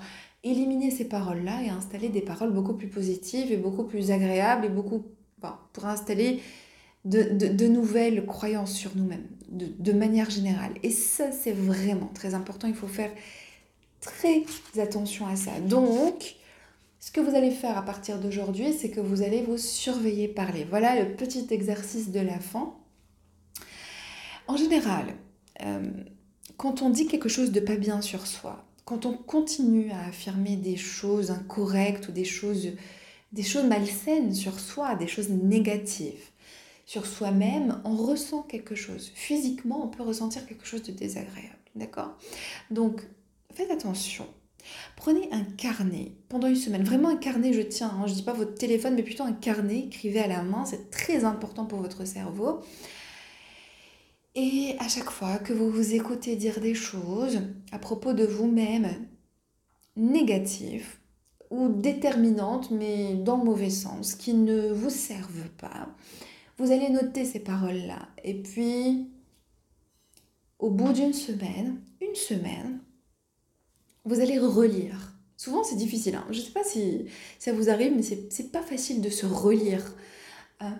éliminer 0.51 0.91
ces 0.91 1.05
paroles-là 1.05 1.63
et 1.63 1.69
installer 1.69 2.09
des 2.09 2.21
paroles 2.21 2.51
beaucoup 2.51 2.73
plus 2.73 2.87
positives 2.87 3.51
et 3.51 3.57
beaucoup 3.57 3.83
plus 3.83 4.11
agréables 4.11 4.65
et 4.65 4.69
beaucoup 4.69 5.05
pour 5.73 5.85
installer 5.85 6.41
de, 7.05 7.67
nouvelles 7.67 8.25
croyances 8.25 8.73
sur 8.73 8.95
nous-mêmes 8.95 9.27
de, 9.49 9.93
manière 9.93 10.29
générale. 10.29 10.73
Et 10.83 10.91
ça, 10.91 11.31
c'est 11.31 11.53
vraiment 11.53 12.11
très 12.13 12.33
important. 12.33 12.67
Il 12.67 12.75
faut 12.75 12.87
faire 12.87 13.11
très 14.01 14.43
attention 14.79 15.27
à 15.27 15.35
ça. 15.35 15.51
Donc, 15.61 16.35
ce 16.99 17.11
que 17.11 17.21
vous 17.21 17.35
allez 17.35 17.51
faire 17.51 17.77
à 17.77 17.83
partir 17.83 18.19
d'aujourd'hui, 18.19 18.73
c'est 18.73 18.89
que 18.89 18.99
vous 18.99 19.21
allez 19.21 19.41
vous 19.41 19.57
surveiller 19.57 20.27
parler. 20.27 20.65
Voilà 20.69 21.01
le 21.01 21.15
petit 21.15 21.47
exercice 21.51 22.11
de 22.11 22.19
la 22.19 22.39
fin. 22.39 22.73
En 24.47 24.57
général, 24.57 25.05
euh, 25.63 25.89
quand 26.57 26.81
on 26.81 26.89
dit 26.89 27.07
quelque 27.07 27.29
chose 27.29 27.51
de 27.51 27.59
pas 27.59 27.75
bien 27.75 28.01
sur 28.01 28.27
soi, 28.27 28.66
quand 28.87 29.05
on 29.05 29.17
continue 29.17 29.91
à 29.91 30.07
affirmer 30.07 30.55
des 30.55 30.77
choses 30.77 31.29
incorrectes 31.29 32.07
ou 32.07 32.13
des 32.13 32.23
choses, 32.23 32.69
des 33.33 33.43
choses 33.43 33.65
malsaines 33.65 34.33
sur 34.33 34.61
soi, 34.61 34.95
des 34.95 35.07
choses 35.07 35.27
négatives 35.27 36.23
sur 36.85 37.05
soi-même, 37.05 37.81
on 37.83 37.97
ressent 37.97 38.43
quelque 38.43 38.75
chose. 38.75 39.11
Physiquement, 39.13 39.83
on 39.83 39.89
peut 39.89 40.03
ressentir 40.03 40.45
quelque 40.45 40.65
chose 40.65 40.83
de 40.83 40.93
désagréable. 40.93 41.57
D'accord? 41.75 42.17
Donc, 42.71 43.01
faites 43.53 43.69
attention 43.71 44.25
Prenez 44.95 45.27
un 45.33 45.43
carnet 45.43 46.13
pendant 46.29 46.47
une 46.47 46.55
semaine, 46.55 46.83
vraiment 46.83 47.09
un 47.09 47.17
carnet, 47.17 47.51
je 47.51 47.61
tiens, 47.61 47.91
hein. 47.93 48.05
je 48.05 48.11
ne 48.11 48.17
dis 48.17 48.23
pas 48.23 48.33
votre 48.33 48.55
téléphone, 48.55 48.95
mais 48.95 49.03
plutôt 49.03 49.23
un 49.23 49.33
carnet, 49.33 49.79
écrivez 49.79 50.19
à 50.19 50.27
la 50.27 50.43
main, 50.43 50.63
c'est 50.63 50.89
très 50.91 51.25
important 51.25 51.65
pour 51.65 51.79
votre 51.79 52.05
cerveau. 52.05 52.61
Et 54.39 54.75
à 54.77 54.87
chaque 54.87 55.09
fois 55.09 55.39
que 55.39 55.51
vous 55.51 55.71
vous 55.71 55.95
écoutez 55.95 56.35
dire 56.35 56.59
des 56.61 56.75
choses 56.75 57.39
à 57.71 57.79
propos 57.79 58.13
de 58.13 58.23
vous-même 58.23 59.07
négatives 59.95 60.97
ou 61.49 61.69
déterminantes, 61.69 62.69
mais 62.69 63.15
dans 63.15 63.37
le 63.37 63.45
mauvais 63.45 63.71
sens, 63.71 64.13
qui 64.13 64.35
ne 64.35 64.71
vous 64.71 64.91
servent 64.91 65.49
pas, 65.57 65.89
vous 66.59 66.71
allez 66.71 66.89
noter 66.89 67.25
ces 67.25 67.39
paroles-là. 67.39 68.09
Et 68.23 68.35
puis, 68.35 69.09
au 70.59 70.69
bout 70.69 70.93
d'une 70.93 71.13
semaine, 71.13 71.81
une 71.99 72.13
semaine, 72.13 72.79
vous 74.05 74.19
allez 74.19 74.37
relire. 74.37 75.15
Souvent, 75.35 75.63
c'est 75.63 75.77
difficile. 75.77 76.13
Hein. 76.13 76.27
Je 76.29 76.37
ne 76.41 76.43
sais 76.43 76.51
pas 76.51 76.63
si 76.63 77.07
ça 77.39 77.53
vous 77.53 77.71
arrive, 77.71 77.95
mais 77.95 78.03
c'est 78.03 78.51
pas 78.51 78.61
facile 78.61 79.01
de 79.01 79.09
se 79.09 79.25
relire. 79.25 79.95
Hein. 80.59 80.77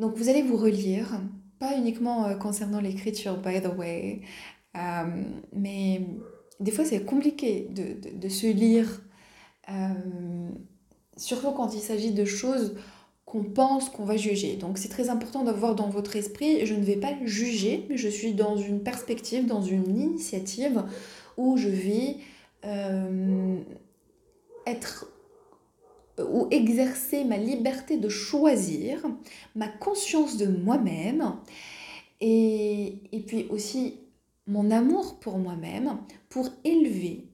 Donc, 0.00 0.16
vous 0.16 0.28
allez 0.28 0.42
vous 0.42 0.56
relire, 0.56 1.20
pas 1.66 1.76
uniquement 1.76 2.26
euh, 2.26 2.34
concernant 2.34 2.80
l'écriture, 2.80 3.36
by 3.36 3.60
the 3.60 3.76
way, 3.76 4.20
euh, 4.76 5.22
mais 5.52 6.06
des 6.60 6.70
fois, 6.70 6.84
c'est 6.84 7.04
compliqué 7.04 7.68
de, 7.70 8.16
de, 8.16 8.28
se 8.28 8.46
lire, 8.46 9.02
euh, 9.68 10.48
surtout 11.16 11.50
quand 11.52 11.74
il 11.74 11.80
s'agit 11.80 12.12
de 12.12 12.24
choses 12.24 12.76
qu'on 13.24 13.42
pense 13.42 13.88
qu'on 13.88 14.04
va 14.04 14.16
juger. 14.16 14.56
Donc 14.56 14.78
c'est 14.78 14.88
très 14.88 15.10
important 15.10 15.42
d'avoir 15.42 15.74
dans 15.74 15.88
votre 15.88 16.14
esprit, 16.14 16.64
je 16.64 16.74
ne 16.74 16.84
vais 16.84 16.96
pas 16.96 17.12
juger, 17.24 17.84
mais 17.88 17.96
je 17.96 18.08
suis 18.08 18.34
dans 18.34 18.56
une 18.56 18.82
perspective, 18.82 19.46
dans 19.46 19.62
une 19.62 19.98
initiative 19.98 20.84
où 21.36 21.56
je 21.56 21.68
vais 21.68 22.18
être 24.66 25.08
ou 26.18 26.48
exercer 26.50 27.24
ma 27.24 27.36
liberté 27.36 27.98
de 27.98 28.08
choisir, 28.08 29.06
ma 29.54 29.68
conscience 29.68 30.36
de 30.36 30.46
moi-même 30.46 31.36
et, 32.20 33.00
puis 33.26 33.46
aussi 33.50 34.00
mon 34.46 34.70
amour 34.70 35.18
pour 35.18 35.38
moi-même 35.38 35.98
pour 36.28 36.48
élever 36.64 37.24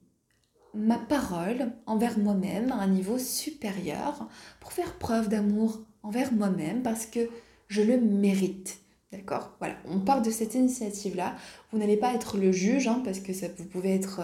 ma 0.73 0.97
parole 0.97 1.71
envers 1.85 2.17
moi-même 2.17 2.71
à 2.71 2.75
un 2.75 2.87
niveau 2.87 3.19
supérieur, 3.19 4.27
pour 4.59 4.73
faire 4.73 4.97
preuve 4.97 5.29
d'amour 5.29 5.81
envers 6.01 6.33
moi-même 6.33 6.81
parce 6.81 7.05
que 7.05 7.29
je 7.67 7.81
le 7.81 7.99
mérite. 7.99 8.79
D'accord? 9.11 9.51
Voilà, 9.59 9.75
on 9.87 9.99
part 9.99 10.23
de 10.23 10.31
cette 10.31 10.55
initiative-là. 10.55 11.35
Vous 11.71 11.77
n'allez 11.77 11.97
pas 11.97 12.15
être 12.15 12.37
le 12.37 12.51
juge, 12.51 12.87
hein, 12.87 13.01
parce 13.05 13.19
que 13.19 13.31
vous 13.31 13.65
pouvez 13.65 13.93
être 13.93 14.21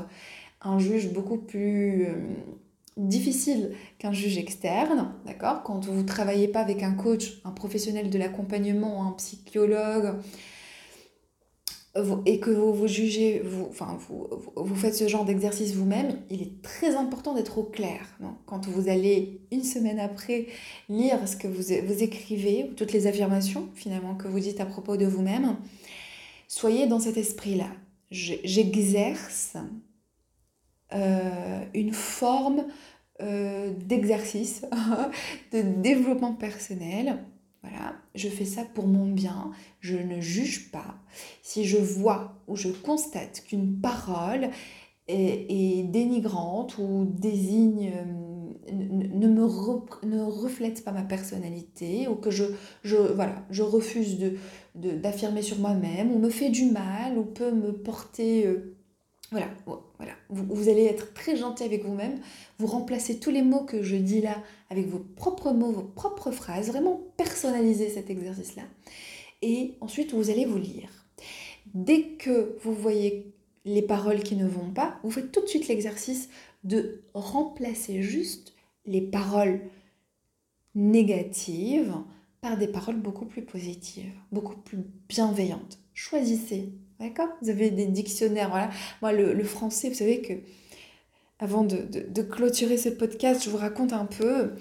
un 0.62 0.80
juge 0.80 1.14
beaucoup 1.14 1.38
plus 1.38 2.08
euh, 2.08 2.16
difficile 2.98 3.72
qu'un 3.98 4.12
juge 4.12 4.38
externe, 4.38 5.14
d'accord 5.26 5.64
Quand 5.64 5.86
vous 5.86 6.02
ne 6.02 6.04
travaillez 6.04 6.48
pas 6.48 6.60
avec 6.60 6.84
un 6.84 6.94
coach, 6.94 7.42
un 7.46 7.52
professionnel 7.52 8.10
de 8.10 8.18
l'accompagnement, 8.18 9.08
un 9.08 9.12
psychologue, 9.14 10.16
et 12.26 12.40
que 12.40 12.52
vous 12.52 12.74
vous 12.74 12.88
jugez, 12.88 13.42
vous, 13.44 13.66
enfin, 13.70 13.98
vous, 14.56 14.76
faites 14.76 14.96
ce 14.96 15.08
genre 15.08 15.26
d'exercice 15.26 15.74
vous-même, 15.74 16.20
il 16.30 16.42
est 16.42 16.62
très 16.62 16.96
important 16.96 17.34
d'être 17.34 17.58
au 17.58 17.64
clair. 17.64 18.02
Quand 18.46 18.68
vous 18.68 18.90
allez 18.90 19.42
une 19.52 19.64
semaine 19.64 20.00
après 20.00 20.48
lire 20.88 21.28
ce 21.28 21.36
que 21.36 21.48
vous, 21.48 21.64
vous 21.86 22.04
écrivez, 22.04 22.72
toutes 22.78 22.94
les 22.94 23.08
affirmations 23.08 23.70
finalement 23.74 24.16
que 24.16 24.28
vous 24.28 24.40
dites 24.40 24.62
à 24.62 24.66
propos 24.66 24.98
de 24.98 25.06
vous-même, 25.06 25.58
soyez 26.48 26.86
dans 26.88 27.00
cet 27.00 27.18
esprit-là. 27.18 27.70
J'exerce 28.12 29.58
une 30.92 31.94
forme 31.94 32.66
euh, 33.22 33.74
d'exercice, 33.86 34.66
de 35.52 35.62
développement 35.62 36.34
personnel. 36.34 37.18
Voilà, 37.62 37.96
je 38.16 38.30
fais 38.30 38.46
ça 38.46 38.64
pour 38.64 38.88
mon 38.88 39.12
bien, 39.12 39.52
je 39.82 39.98
ne 39.98 40.22
juge 40.22 40.72
pas. 40.72 40.96
Si 41.44 41.66
je 41.66 41.78
vois 41.78 42.40
ou 42.48 42.56
je 42.56 42.70
constate 42.70 43.44
qu'une 43.46 43.82
parole 43.82 44.50
est, 45.10 45.84
dénigrante 45.92 46.78
ou 46.78 47.12
désigne 47.12 47.92
euh, 47.94 48.72
ne 48.72 49.28
me 49.28 50.06
ne 50.06 50.22
reflète 50.22 50.86
pas 50.86 50.94
ma 50.94 51.02
personnalité 51.04 52.08
ou 52.08 52.16
que 52.16 52.32
je, 52.32 52.46
je, 52.84 52.96
voilà, 52.96 53.44
je 53.50 53.64
refuse 53.64 54.18
de, 54.18 54.92
d'affirmer 54.92 55.42
sur 55.42 55.60
moi-même 55.60 56.10
ou 56.14 56.20
me 56.20 56.30
fait 56.30 56.50
du 56.50 56.72
mal 56.72 57.18
ou 57.18 57.26
peut 57.26 57.52
me 57.52 57.74
porter... 57.74 58.48
Euh, 58.48 58.78
voilà, 59.32 59.48
voilà. 60.00 60.14
Vous, 60.30 60.70
allez 60.70 60.86
être 60.86 61.14
très 61.14 61.36
gentil 61.36 61.64
avec 61.64 61.84
vous-même. 61.84 62.20
Vous 62.58 62.68
remplacez 62.68 63.20
tous 63.20 63.32
les 63.32 63.42
mots 63.42 63.66
que 63.66 63.84
je 63.84 63.98
dis 63.98 64.22
là 64.22 64.42
avec 64.70 64.88
vos 64.88 65.00
propres 65.00 65.52
mots, 65.52 65.72
vos 65.72 65.84
propres 65.84 66.32
phrases. 66.32 66.70
Vraiment 66.70 67.02
personnaliser 67.18 67.90
cet 67.90 68.10
exercice-là. 68.10 68.64
Et 69.42 69.76
ensuite, 69.82 70.14
vous 70.14 70.30
allez 70.30 70.46
vous 70.46 70.58
lire. 70.58 70.90
Dès 71.74 72.04
que 72.04 72.58
vous 72.64 72.74
voyez 72.74 73.34
les 73.66 73.82
paroles 73.82 74.24
qui 74.24 74.38
ne 74.38 74.48
vont 74.48 74.72
pas, 74.72 75.00
vous 75.04 75.12
faites 75.12 75.34
tout 75.34 75.42
de 75.42 75.48
suite 75.48 75.68
l'exercice 75.68 76.30
de 76.64 77.04
remplacer 77.14 78.02
juste 78.02 78.54
les 78.86 79.02
paroles 79.02 79.60
négatives 80.76 81.94
par 82.40 82.58
des 82.58 82.70
paroles 82.70 83.00
beaucoup 83.00 83.26
plus 83.26 83.44
positives, 83.44 84.14
beaucoup 84.32 84.56
plus 84.56 84.80
bienveillantes. 85.10 85.78
Choisissez, 85.94 86.72
d'accord 87.00 87.30
Vous 87.42 87.50
avez 87.50 87.70
des 87.70 87.86
dictionnaires, 87.86 88.50
voilà. 88.50 88.70
Moi, 89.02 89.12
le, 89.14 89.44
français, 89.44 89.90
vous 89.90 89.96
savez 89.96 90.22
que, 90.22 90.34
avant 91.40 91.64
de, 91.64 92.22
clôturer 92.22 92.78
ce 92.78 92.90
podcast, 92.90 93.44
je 93.44 93.50
vous 93.50 93.58
raconte 93.58 93.94
un 93.94 94.06
peu 94.06 94.52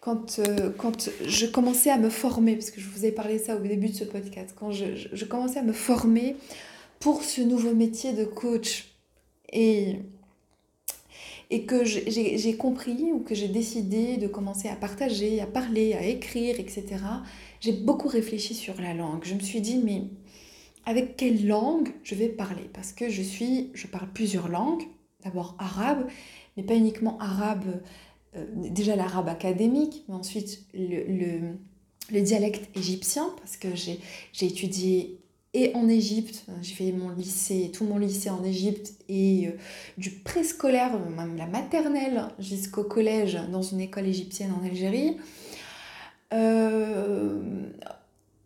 quand, 0.00 0.38
euh, 0.38 0.70
quand 0.76 1.10
je 1.26 1.46
commençais 1.46 1.90
à 1.90 1.98
me 1.98 2.08
former, 2.08 2.54
parce 2.54 2.70
que 2.70 2.80
je 2.80 2.88
vous 2.88 3.04
ai 3.04 3.12
parlé 3.12 3.38
ça 3.38 3.56
au 3.56 3.60
début 3.60 3.88
de 3.88 3.94
ce 3.94 4.04
podcast, 4.04 4.54
quand 4.58 4.72
je, 4.72 4.86
je 5.12 5.24
commençais 5.24 5.58
à 5.58 5.62
me 5.62 5.72
former 5.72 6.36
pour 7.00 7.24
ce 7.24 7.40
nouveau 7.40 7.74
métier 7.74 8.12
de 8.12 8.24
coach 8.24 8.94
et, 9.52 9.96
et 11.50 11.64
que 11.64 11.84
j'ai 11.84 12.56
compris 12.56 13.10
ou 13.12 13.20
que 13.20 13.34
j'ai 13.34 13.48
décidé 13.48 14.18
de 14.18 14.28
commencer 14.28 14.68
à 14.68 14.76
partager, 14.76 15.40
à 15.40 15.46
parler, 15.46 15.94
à 15.94 16.04
écrire, 16.04 16.60
etc., 16.60 16.84
j'ai 17.60 17.72
beaucoup 17.72 18.08
réfléchi 18.08 18.54
sur 18.54 18.80
la 18.80 18.94
langue. 18.94 19.24
Je 19.24 19.34
me 19.34 19.40
suis 19.40 19.60
dit, 19.60 19.78
mais 19.78 20.04
avec 20.86 21.16
quelle 21.16 21.46
langue 21.46 21.90
je 22.02 22.14
vais 22.14 22.28
parler? 22.28 22.68
Parce 22.72 22.92
que 22.92 23.08
je 23.08 23.22
suis, 23.22 23.70
je 23.74 23.86
parle 23.86 24.08
plusieurs 24.12 24.48
langues. 24.48 24.82
D'abord 25.22 25.54
arabe, 25.58 26.06
mais 26.56 26.62
pas 26.62 26.74
uniquement 26.74 27.18
arabe, 27.18 27.82
euh, 28.36 28.46
déjà 28.54 28.96
l'arabe 28.96 29.28
académique, 29.28 30.04
mais 30.08 30.14
ensuite 30.14 30.64
le, 30.72 31.04
le, 31.06 31.40
le 32.10 32.20
dialecte 32.22 32.74
égyptien, 32.74 33.28
parce 33.36 33.58
que 33.58 33.68
j'ai 33.74 34.00
étudié 34.40 35.18
et 35.52 35.72
en 35.74 35.88
Égypte. 35.88 36.44
J'ai 36.62 36.74
fait 36.74 36.92
mon 36.92 37.10
lycée, 37.10 37.70
tout 37.72 37.84
mon 37.84 37.98
lycée 37.98 38.30
en 38.30 38.42
Égypte 38.44 38.94
et 39.08 39.48
euh, 39.48 39.50
du 39.98 40.10
préscolaire, 40.10 40.98
même 40.98 41.36
la 41.36 41.46
maternelle, 41.46 42.24
jusqu'au 42.38 42.84
collège 42.84 43.38
dans 43.52 43.62
une 43.62 43.80
école 43.80 44.06
égyptienne 44.06 44.52
en 44.52 44.64
Algérie. 44.64 45.16
Euh, 46.32 47.68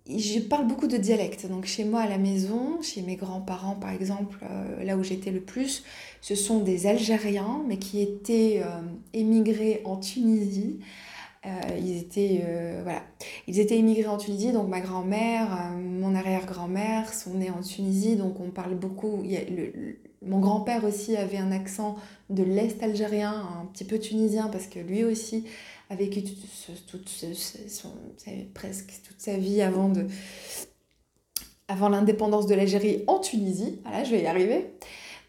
je 0.09 0.40
parle 0.40 0.66
beaucoup 0.66 0.86
de 0.86 0.96
dialectes. 0.96 1.46
Donc 1.46 1.64
chez 1.64 1.84
moi 1.84 2.00
à 2.00 2.09
la 2.09 2.18
maison, 2.18 2.80
chez 2.82 3.02
mes 3.02 3.16
grands-parents 3.16 3.76
par 3.76 3.90
exemple, 3.90 4.38
euh, 4.42 4.84
là 4.84 4.96
où 4.96 5.02
j'étais 5.02 5.30
le 5.30 5.40
plus, 5.40 5.84
ce 6.20 6.34
sont 6.34 6.61
des 6.61 6.86
Algériens, 6.86 7.62
mais 7.66 7.78
qui 7.78 8.00
étaient 8.00 8.62
émigrés 9.12 9.82
en 9.84 9.96
Tunisie. 9.96 10.80
Euh, 11.46 11.50
ils, 11.78 11.98
étaient, 11.98 12.42
euh, 12.46 12.80
voilà. 12.84 13.02
immigrés 13.46 14.07
en 14.07 14.16
Tunisie, 14.16 14.52
donc 14.52 14.68
ma 14.68 14.80
grand-mère, 14.80 15.52
euh, 15.52 15.76
mon 15.76 16.14
arrière-grand-mère 16.14 17.12
sont 17.12 17.34
nés 17.34 17.50
en 17.50 17.61
Tunisie, 17.61 18.16
donc 18.16 18.40
on 18.40 18.50
parle 18.50 18.74
beaucoup. 18.74 19.22
mon 20.22 20.40
grand-père 20.40 20.84
aussi 20.84 21.16
avait 21.16 21.36
un 21.36 21.52
accent 21.52 21.96
de 22.30 22.42
l'Est 22.42 22.82
algérien, 22.82 23.46
un 23.61 23.66
petit 23.66 23.84
peu 23.84 23.98
tunisien, 23.98 24.48
parce 24.48 24.68
que 24.68 24.78
lui 24.78 25.05
aussi 25.05 25.44
a 25.91 25.97
vécu 25.97 26.22
toute, 26.22 26.37
presque 28.55 28.93
toute 29.07 29.20
sa 29.20 29.37
vie 29.37 29.62
avant, 29.62 29.89
de, 29.89 30.07
avant 31.68 31.89
l'indépendance 31.89 32.47
de 32.47 32.55
l'Algérie 32.55 33.05
en 33.07 33.18
Tunisie. 33.18 33.80
Voilà, 33.85 34.05
je 34.05 34.11
vais 34.11 34.22
y 34.22 34.26
arriver. 34.26 34.66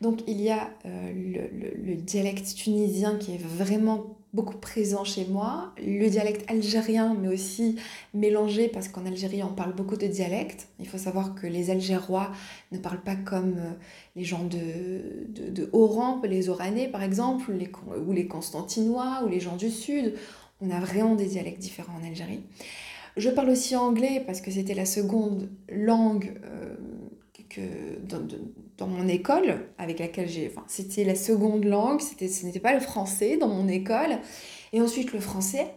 Donc 0.01 0.21
il 0.27 0.41
y 0.41 0.49
a 0.49 0.69
le, 0.83 1.47
le, 1.73 1.95
dialecte 1.95 2.53
tunisien 2.55 3.17
qui 3.17 3.33
est 3.33 3.41
vraiment 3.41 4.17
beaucoup 4.35 4.57
présent 4.57 5.05
chez 5.05 5.25
moi. 5.25 5.71
Le 5.77 6.09
dialecte 6.09 6.49
algérien, 6.51 7.15
mais 7.19 7.29
aussi 7.29 7.77
mélangé, 8.13 8.67
parce 8.67 8.89
qu'en 8.89 9.05
Algérie, 9.05 9.41
on 9.41 9.53
parle 9.53 9.73
beaucoup 9.73 9.95
de 9.95 10.07
dialectes. 10.07 10.67
Il 10.79 10.87
faut 10.87 10.97
savoir 10.97 11.33
que 11.33 11.47
les 11.47 11.71
Algérois 11.71 12.31
ne 12.73 12.77
parlent 12.77 13.01
pas 13.01 13.15
comme 13.15 13.55
euh, 13.57 13.71
les 14.17 14.25
gens 14.25 14.43
de, 14.43 15.25
de, 15.29 16.27
les 16.27 16.49
Oranais 16.49 16.87
par 16.89 17.01
exemple, 17.01 17.53
les, 17.53 17.71
ou 18.05 18.11
les 18.11 18.27
Constantinois, 18.27 19.21
ou 19.25 19.29
les 19.29 19.39
gens 19.39 19.55
du 19.55 19.71
Sud. 19.71 20.15
On 20.61 20.69
a 20.71 20.79
vraiment 20.79 21.15
des 21.15 21.25
dialectes 21.25 21.59
différents 21.59 21.97
en 22.01 22.07
Algérie. 22.07 22.41
Je 23.17 23.29
parle 23.29 23.49
aussi 23.49 23.75
anglais 23.75 24.23
parce 24.25 24.41
que 24.41 24.51
c'était 24.51 24.73
la 24.73 24.85
seconde 24.85 25.49
langue 25.69 26.33
euh, 26.43 26.75
que, 27.49 27.61
dans, 28.77 28.87
mon 28.87 29.07
école, 29.07 29.67
avec 29.77 29.99
laquelle 29.99 30.27
j'ai. 30.27 30.49
Enfin, 30.49 30.65
c'était 30.67 31.03
la 31.03 31.15
seconde 31.15 31.63
langue, 31.63 32.01
ce 32.01 32.45
n'était 32.45 32.59
pas 32.59 32.73
le 32.73 32.79
français 32.79 33.37
dans 33.37 33.47
mon 33.47 33.67
école, 33.67 34.19
et 34.73 34.81
ensuite 34.81 35.13
le 35.13 35.19
français. 35.19 35.67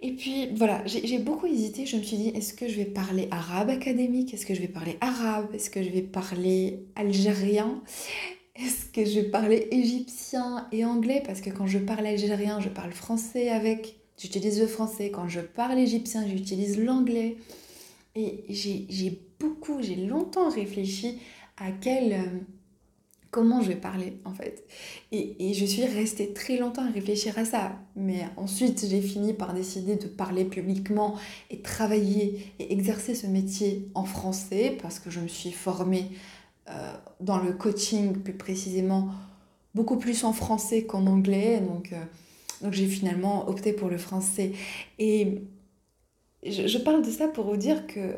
Et 0.00 0.12
puis 0.12 0.50
voilà, 0.54 0.82
j'ai 0.84 1.18
beaucoup 1.18 1.46
hésité. 1.46 1.86
Je 1.86 1.96
me 1.96 2.02
suis 2.02 2.16
dit, 2.16 2.28
est-ce 2.28 2.52
que 2.52 2.68
je 2.68 2.76
vais 2.76 2.84
parler 2.84 3.26
arabe 3.30 3.70
académique? 3.70 4.34
Est-ce 4.34 4.44
que 4.44 4.54
je 4.54 4.60
vais 4.60 4.68
parler 4.68 4.98
arabe? 5.00 5.48
Est-ce 5.54 5.70
que 5.70 5.82
je 5.82 5.88
vais 5.88 6.02
parler 6.02 6.80
algérien? 6.94 7.82
Est-ce 8.56 8.86
que 8.86 9.04
je 9.04 9.20
parler 9.20 9.68
égyptien 9.72 10.68
et 10.70 10.84
anglais? 10.84 11.22
Parce 11.26 11.40
que 11.40 11.50
quand 11.50 11.66
je 11.66 11.78
parle 11.78 12.06
algérien, 12.06 12.60
je 12.60 12.68
parle 12.68 12.92
français 12.92 13.50
avec. 13.50 13.96
J'utilise 14.16 14.60
le 14.60 14.68
français. 14.68 15.10
Quand 15.10 15.28
je 15.28 15.40
parle 15.40 15.78
égyptien, 15.78 16.26
j'utilise 16.26 16.78
l'anglais. 16.78 17.36
Et 18.14 18.44
j'ai 18.48 19.20
beaucoup, 19.40 19.82
j'ai 19.82 19.96
longtemps 19.96 20.50
réfléchi 20.50 21.18
à 21.56 21.72
quel... 21.72 22.12
Euh, 22.12 22.40
comment 23.34 23.60
je 23.60 23.70
vais 23.70 23.74
parler 23.74 24.20
en 24.24 24.32
fait. 24.32 24.64
Et, 25.10 25.54
je 25.54 25.64
suis 25.64 25.84
restée 25.84 26.32
très 26.32 26.56
longtemps 26.56 26.86
à 26.86 26.90
réfléchir 26.90 27.36
à 27.36 27.44
ça. 27.44 27.72
Mais 27.96 28.24
ensuite, 28.36 28.86
j'ai 28.88 29.00
fini 29.00 29.32
par 29.32 29.54
décider 29.54 29.96
de 29.96 30.06
parler 30.06 30.44
publiquement 30.44 31.16
et 31.50 31.58
travailler 31.58 32.52
et 32.60 32.72
exercer 32.72 33.16
ce 33.16 33.26
métier 33.26 33.88
en 33.94 34.04
français 34.04 34.78
parce 34.80 35.00
que 35.00 35.10
je 35.10 35.18
me 35.18 35.26
suis 35.26 35.50
formée 35.50 36.10
euh, 36.68 36.92
dans 37.20 37.38
le 37.38 37.52
coaching 37.52 38.14
plus 38.14 38.32
précisément 38.32 39.10
beaucoup 39.74 39.96
plus 39.96 40.24
en 40.24 40.32
français 40.32 40.84
qu'en 40.84 41.06
anglais. 41.06 41.60
Donc, 41.60 41.92
euh, 41.92 42.02
donc 42.62 42.72
j'ai 42.72 42.86
finalement 42.86 43.48
opté 43.48 43.72
pour 43.72 43.88
le 43.88 43.98
français. 43.98 44.52
Et 44.98 45.42
je, 46.42 46.78
parle 46.78 47.04
de 47.04 47.10
ça 47.10 47.28
pour 47.28 47.44
vous 47.46 47.56
dire 47.56 47.86
que 47.86 48.16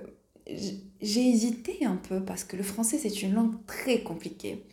j'ai 1.01 1.28
hésité 1.28 1.84
un 1.84 1.97
peu 1.97 2.20
parce 2.20 2.44
que 2.44 2.57
le 2.57 2.62
français 2.62 2.99
c'est 2.99 3.22
une 3.22 3.34
langue 3.34 3.55
très 3.66 4.03
compliquée. 4.03 4.64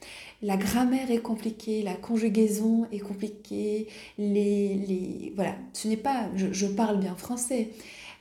La 0.42 0.58
grammaire 0.58 1.10
est 1.10 1.22
compliquée, 1.22 1.82
la 1.84 1.96
conjugaison 1.96 2.86
est 2.92 3.00
compliquée, 3.00 3.88
les, 4.18 4.76
les 4.76 5.34
voilà, 5.36 5.56
ce 5.72 5.88
n'est 5.88 5.98
pas, 5.98 6.30
je, 6.36 6.52
je, 6.52 6.68
parle 6.68 7.00
bien 7.00 7.16
français, 7.16 7.70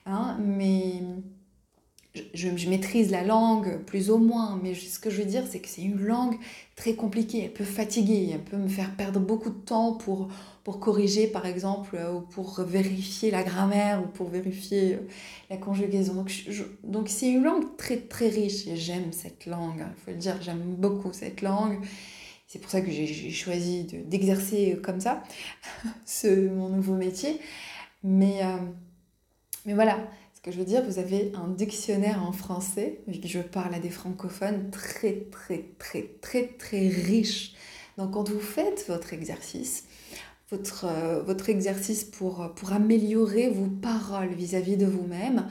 hein, 0.06 0.38
mais 0.40 1.02
je, 2.14 2.48
je, 2.56 2.68
maîtrise 2.68 3.10
la 3.10 3.22
langue 3.22 3.78
plus 3.86 4.10
ou 4.10 4.18
moins, 4.18 4.60
mais 4.62 4.74
ce 4.74 4.98
que 4.98 5.10
je 5.10 5.22
veux 5.22 5.28
dire 5.28 5.44
c'est 5.50 5.60
que 5.60 5.68
c'est 5.68 5.82
une 5.82 6.00
langue 6.00 6.36
très 6.76 6.94
compliquée, 6.94 7.44
elle 7.44 7.52
peut 7.52 7.64
fatiguer, 7.64 8.30
elle 8.32 8.44
peut 8.44 8.56
me 8.56 8.68
faire 8.68 8.94
perdre 8.96 9.20
beaucoup 9.20 9.50
de 9.50 9.58
temps 9.58 9.94
pour 9.94 10.28
pour 10.64 10.78
corriger 10.78 11.26
par 11.26 11.46
exemple 11.46 11.96
euh, 11.96 12.14
ou 12.14 12.20
pour 12.20 12.60
vérifier 12.62 13.30
la 13.30 13.42
grammaire 13.42 14.02
ou 14.02 14.06
pour 14.06 14.28
vérifier 14.28 14.94
euh, 14.94 14.98
la 15.50 15.56
conjugaison. 15.56 16.14
Donc, 16.14 16.32
donc 16.84 17.08
c'est 17.08 17.30
une 17.30 17.42
langue 17.42 17.76
très 17.76 17.96
très 17.96 18.28
riche 18.28 18.66
et 18.66 18.76
j'aime 18.76 19.12
cette 19.12 19.46
langue, 19.46 19.78
il 19.78 20.04
faut 20.04 20.10
le 20.10 20.16
dire, 20.16 20.40
j'aime 20.40 20.62
beaucoup 20.78 21.12
cette 21.12 21.42
langue. 21.42 21.78
C'est 22.46 22.58
pour 22.58 22.70
ça 22.70 22.82
que 22.82 22.90
j'ai 22.90 23.30
choisi 23.30 23.84
d'exercer 23.84 24.78
comme 24.82 25.00
ça 25.00 25.22
ce, 26.04 26.48
mon 26.50 26.68
nouveau 26.68 26.96
métier. 26.96 27.40
Mais, 28.04 28.44
euh, 28.44 28.58
mais 29.64 29.72
voilà, 29.72 29.98
que 30.42 30.50
je 30.50 30.58
veux 30.58 30.64
dire, 30.64 30.82
vous 30.82 30.98
avez 30.98 31.32
un 31.34 31.48
dictionnaire 31.48 32.24
en 32.24 32.32
français, 32.32 33.00
vu 33.06 33.20
que 33.20 33.28
je 33.28 33.38
parle 33.38 33.74
à 33.74 33.78
des 33.78 33.90
francophones, 33.90 34.70
très 34.70 35.26
très 35.30 35.64
très 35.78 36.02
très 36.20 36.48
très 36.48 36.88
riche. 36.88 37.54
Donc 37.96 38.12
quand 38.12 38.28
vous 38.28 38.40
faites 38.40 38.84
votre 38.88 39.12
exercice, 39.12 39.84
votre, 40.50 40.86
euh, 40.86 41.36
exercice 41.46 42.04
pour, 42.04 42.52
pour 42.56 42.72
améliorer 42.72 43.50
vos 43.50 43.68
paroles 43.68 44.34
vis-à-vis 44.34 44.76
de 44.76 44.86
vous-même, 44.86 45.46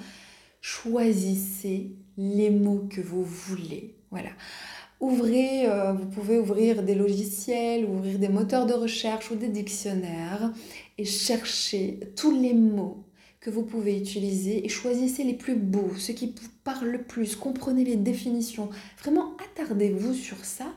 choisissez 0.60 1.92
les 2.18 2.50
mots 2.50 2.88
que 2.89 3.02
vous 3.02 3.24
voulez. 3.24 3.96
Voilà. 4.12 4.30
Ouvrez, 5.00 5.68
euh, 5.68 5.94
vous 5.94 6.06
pouvez 6.06 6.38
ouvrir 6.38 6.84
des 6.84 6.96
logiciels, 6.96 7.86
ouvrir 7.86 8.20
des 8.20 8.30
moteurs 8.30 8.66
de 8.66 8.74
recherche 8.74 9.32
ou 9.32 9.36
des 9.36 9.48
dictionnaires 9.48 10.52
et 10.98 11.06
chercher 11.06 12.00
tous 12.16 12.39
les 12.39 12.54
mots 12.54 13.06
que 13.42 13.50
vous 13.50 13.64
pouvez 13.64 13.98
utiliser 13.98 14.64
et 14.64 14.70
choisissez 14.70 15.24
les 15.24 15.34
plus 15.34 15.56
beaux, 15.56 15.92
ceux 15.98 16.14
qui 16.14 16.28
vous 16.28 16.48
parlent 16.64 16.89
le 16.89 17.02
plus, 17.02 17.36
comprenez 17.36 17.84
les 17.84 17.96
définitions. 17.96 18.70
Vraiment, 19.00 19.36
attardez-vous 19.56 20.14
sur 20.14 20.46
ça 20.46 20.68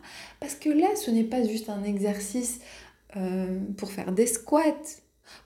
parce 0.41 0.55
que 0.55 0.71
là, 0.71 0.89
ce 0.97 1.11
n'est 1.11 1.25
pas 1.25 1.47
juste 1.47 1.69
un 1.69 1.85
exercice 1.85 2.61
euh, 3.17 3.61
pour 3.77 3.93
faire 3.93 4.13
des 4.13 4.27
squats, 4.27 4.83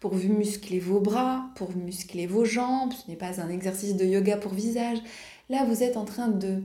pour 0.01 0.15
muscler 0.15 0.79
vos 0.79 1.01
bras, 1.01 1.51
pour 1.57 1.77
muscler 1.77 2.27
vos 2.27 2.45
jambes. 2.45 2.93
Ce 2.93 3.11
n'est 3.11 3.17
pas 3.17 3.41
un 3.41 3.51
exercice 3.51 3.97
de 3.97 4.05
yoga 4.05 4.37
pour 4.37 4.55
visage. 4.55 4.99
Là, 5.49 5.65
vous 5.65 5.83
êtes 5.83 5.97
en 5.97 6.05
train 6.05 6.29
de 6.29 6.63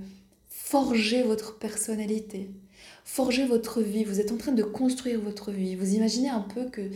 forger 0.50 1.24
votre 1.24 1.58
personnalité, 1.58 2.52
forger 3.06 3.46
votre 3.46 3.82
vie. 3.82 4.04
Vous 4.04 4.20
êtes 4.20 4.32
en 4.32 4.38
train 4.38 4.52
de 4.52 4.64
construire 4.64 5.20
votre 5.20 5.52
vie. 5.52 5.76
Vous 5.76 5.96
imaginez 5.96 6.30
un 6.30 6.42
peu 6.42 6.66
que 6.66 6.92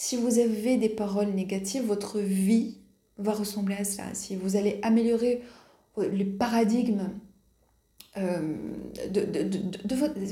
si 0.00 0.16
vous 0.16 0.38
avez 0.38 0.76
des 0.76 0.88
paroles 0.88 1.30
négatives, 1.30 1.84
votre 1.84 2.20
vie 2.20 2.78
va 3.16 3.32
ressembler 3.32 3.74
à 3.74 3.82
ça. 3.82 4.04
Si 4.14 4.36
vous 4.36 4.54
allez 4.54 4.78
améliorer 4.82 5.42
les 5.96 6.24
paradigmes 6.24 7.10
euh, 8.16 8.56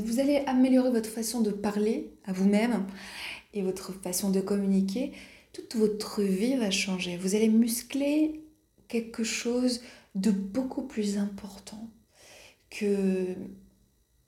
vous 0.05 0.21
allez 0.21 0.45
améliorer 0.47 0.93
votre 0.93 1.09
façon 1.09 1.41
de 1.41 1.51
parler 1.51 2.13
à 2.27 2.33
vous-même 2.33 2.87
et 3.55 3.63
votre 3.63 3.93
façon 3.93 4.31
de 4.31 4.41
communiquer, 4.41 5.11
toute 5.53 5.75
votre 5.75 6.23
vie 6.23 6.55
va 6.55 6.71
changer. 6.71 7.17
Vous 7.17 7.35
allez 7.35 7.49
muscler 7.49 8.45
quelque 8.87 9.25
chose 9.25 9.81
de 10.15 10.31
beaucoup 10.31 10.83
plus 10.83 11.19
important 11.19 11.91
que 12.71 13.35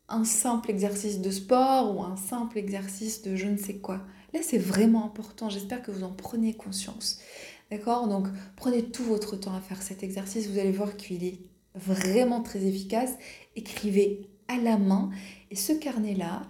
un 0.09 0.25
simple 0.25 0.69
exercice 0.69 1.21
de 1.21 1.31
sport 1.31 1.97
ou 1.97 2.03
un 2.03 2.17
simple 2.17 2.59
exercice 2.59 3.23
de 3.23 3.37
je 3.37 3.47
ne 3.47 3.57
sais 3.57 3.77
quoi. 3.77 4.01
Là, 4.35 4.41
c'est 4.43 4.59
vraiment 4.59 5.05
important. 5.05 5.49
J'espère 5.49 5.83
que 5.83 5.91
vous 5.91 6.05
en 6.05 6.13
prenez 6.13 6.55
conscience. 6.55 7.19
D'accord? 7.71 8.09
Donc, 8.09 8.29
prenez 8.57 8.83
tout 8.85 9.05
votre 9.05 9.37
temps 9.37 9.55
à 9.55 9.61
faire 9.61 9.83
cet 9.83 10.03
exercice. 10.03 10.49
Vous 10.49 10.59
allez 10.59 10.73
voir 10.73 10.97
qu'il 10.97 11.25
est 11.25 11.41
vraiment 11.75 12.43
très 12.43 12.65
efficace. 12.65 13.13
Écrivez 13.57 14.29
à 14.49 14.57
la 14.57 14.79
main. 14.79 15.11
Et 15.51 15.57
ce 15.57 15.73
carnet-là, 15.73 16.43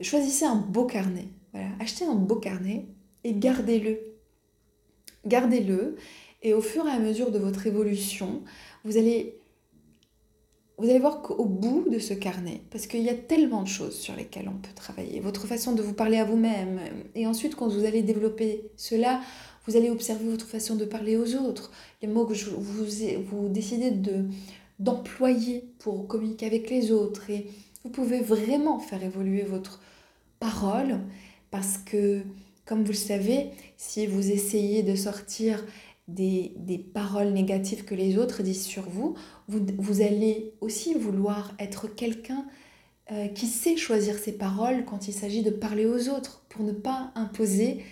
choisissez 0.00 0.44
un 0.44 0.56
beau 0.56 0.84
carnet. 0.84 1.28
Voilà, 1.52 1.68
achetez 1.80 2.04
un 2.04 2.14
beau 2.14 2.36
carnet 2.36 2.86
et 3.24 3.32
gardez-le. 3.32 3.98
Gardez-le 5.26 5.96
et 6.42 6.54
au 6.54 6.60
fur 6.60 6.86
et 6.86 6.90
à 6.90 6.98
mesure 6.98 7.32
de 7.32 7.38
votre 7.38 7.66
évolution, 7.66 8.42
vous 8.84 8.96
allez 8.96 9.40
vous 10.78 10.90
allez 10.90 10.98
voir 10.98 11.22
qu'au 11.22 11.46
bout 11.46 11.86
de 11.90 11.98
ce 11.98 12.12
carnet, 12.12 12.60
parce 12.70 12.86
qu'il 12.86 13.02
y 13.02 13.08
a 13.08 13.14
tellement 13.14 13.62
de 13.62 13.68
choses 13.68 13.96
sur 13.98 14.14
lesquelles 14.14 14.48
on 14.48 14.58
peut 14.58 14.74
travailler, 14.74 15.20
votre 15.20 15.46
façon 15.46 15.72
de 15.72 15.82
vous 15.82 15.94
parler 15.94 16.18
à 16.18 16.24
vous-même, 16.24 16.80
et 17.14 17.26
ensuite 17.26 17.54
quand 17.54 17.68
vous 17.68 17.84
allez 17.84 18.02
développer 18.02 18.64
cela, 18.76 19.20
vous 19.66 19.76
allez 19.76 19.90
observer 19.90 20.28
votre 20.28 20.46
façon 20.46 20.76
de 20.76 20.84
parler 20.84 21.16
aux 21.16 21.34
autres, 21.36 21.72
les 22.02 22.08
mots 22.08 22.26
que 22.26 22.34
vous, 22.34 22.86
vous 23.30 23.48
décidez 23.48 23.90
de, 23.90 24.26
d'employer 24.78 25.64
pour 25.78 26.06
communiquer 26.06 26.46
avec 26.46 26.68
les 26.68 26.92
autres, 26.92 27.30
et 27.30 27.46
vous 27.82 27.90
pouvez 27.90 28.20
vraiment 28.20 28.78
faire 28.78 29.02
évoluer 29.02 29.42
votre 29.42 29.80
parole 30.40 31.00
parce 31.50 31.78
que, 31.78 32.20
comme 32.66 32.82
vous 32.82 32.92
le 32.92 32.98
savez, 32.98 33.50
si 33.76 34.06
vous 34.06 34.30
essayez 34.30 34.82
de 34.82 34.94
sortir 34.94 35.64
des, 36.08 36.86
paroles 36.94 37.32
négatives 37.32 37.84
que 37.84 37.94
les 37.94 38.18
autres 38.18 38.42
disent 38.42 38.64
sur 38.64 38.88
vous, 38.88 39.14
vous, 39.48 40.00
allez 40.00 40.54
aussi 40.60 40.94
vouloir 40.94 41.54
être 41.58 41.88
quelqu'un 41.88 42.46
euh, 43.12 43.28
qui 43.28 43.46
sait 43.46 43.76
choisir 43.76 44.18
ses 44.18 44.32
paroles 44.32 44.84
quand 44.84 45.08
il 45.08 45.14
s'agit 45.14 45.42
de 45.42 45.50
parler 45.50 45.86
aux 45.86 46.08
autres, 46.08 46.44
pour 46.48 46.64
ne 46.64 46.72
pas 46.72 47.12
imposer 47.14 47.84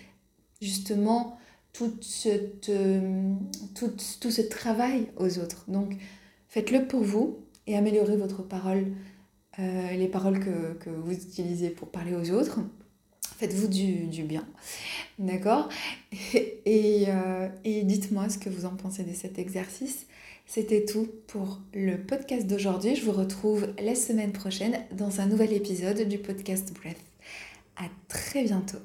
justement 0.61 1.37
tout, 1.73 1.93
euh, 2.69 3.33
ce 3.79 4.41
travail 4.41 5.11
aux 5.17 5.39
autres. 5.39 5.69
Donc 5.69 5.95
faites-le 6.47 6.87
pour 6.87 7.01
vous 7.01 7.39
et 7.67 7.77
améliorez 7.77 8.17
votre 8.17 8.43
parole, 8.43 8.91
euh, 9.59 9.91
les 9.91 10.07
paroles 10.07 10.39
que 10.39 10.89
vous 10.89 11.13
utilisez 11.13 11.69
pour 11.69 11.89
parler 11.89 12.15
aux 12.15 12.31
autres. 12.31 12.59
Faites-vous 13.37 13.67
du, 13.67 14.23
bien. 14.23 14.47
D'accord? 15.19 15.69
Et, 16.65 17.05
euh, 17.07 17.47
et 17.63 17.83
dites-moi 17.83 18.29
ce 18.29 18.37
que 18.37 18.49
vous 18.49 18.65
en 18.65 18.75
pensez 18.75 19.03
de 19.03 19.13
cet 19.13 19.37
exercice. 19.37 20.07
C'était 20.47 20.85
tout 20.85 21.07
pour 21.27 21.59
le 21.73 21.97
podcast 21.97 22.47
d'aujourd'hui. 22.47 22.95
Je 22.95 23.03
vous 23.03 23.11
retrouve 23.11 23.67
la 23.79 23.95
semaine 23.95 24.31
prochaine 24.31 24.79
dans 24.91 25.19
un 25.19 25.25
nouvel 25.25 25.53
épisode 25.53 26.07
du 26.07 26.17
podcast 26.17 26.73
Breath. 26.73 27.01
À 27.77 27.85
très 28.07 28.43
bientôt. 28.43 28.79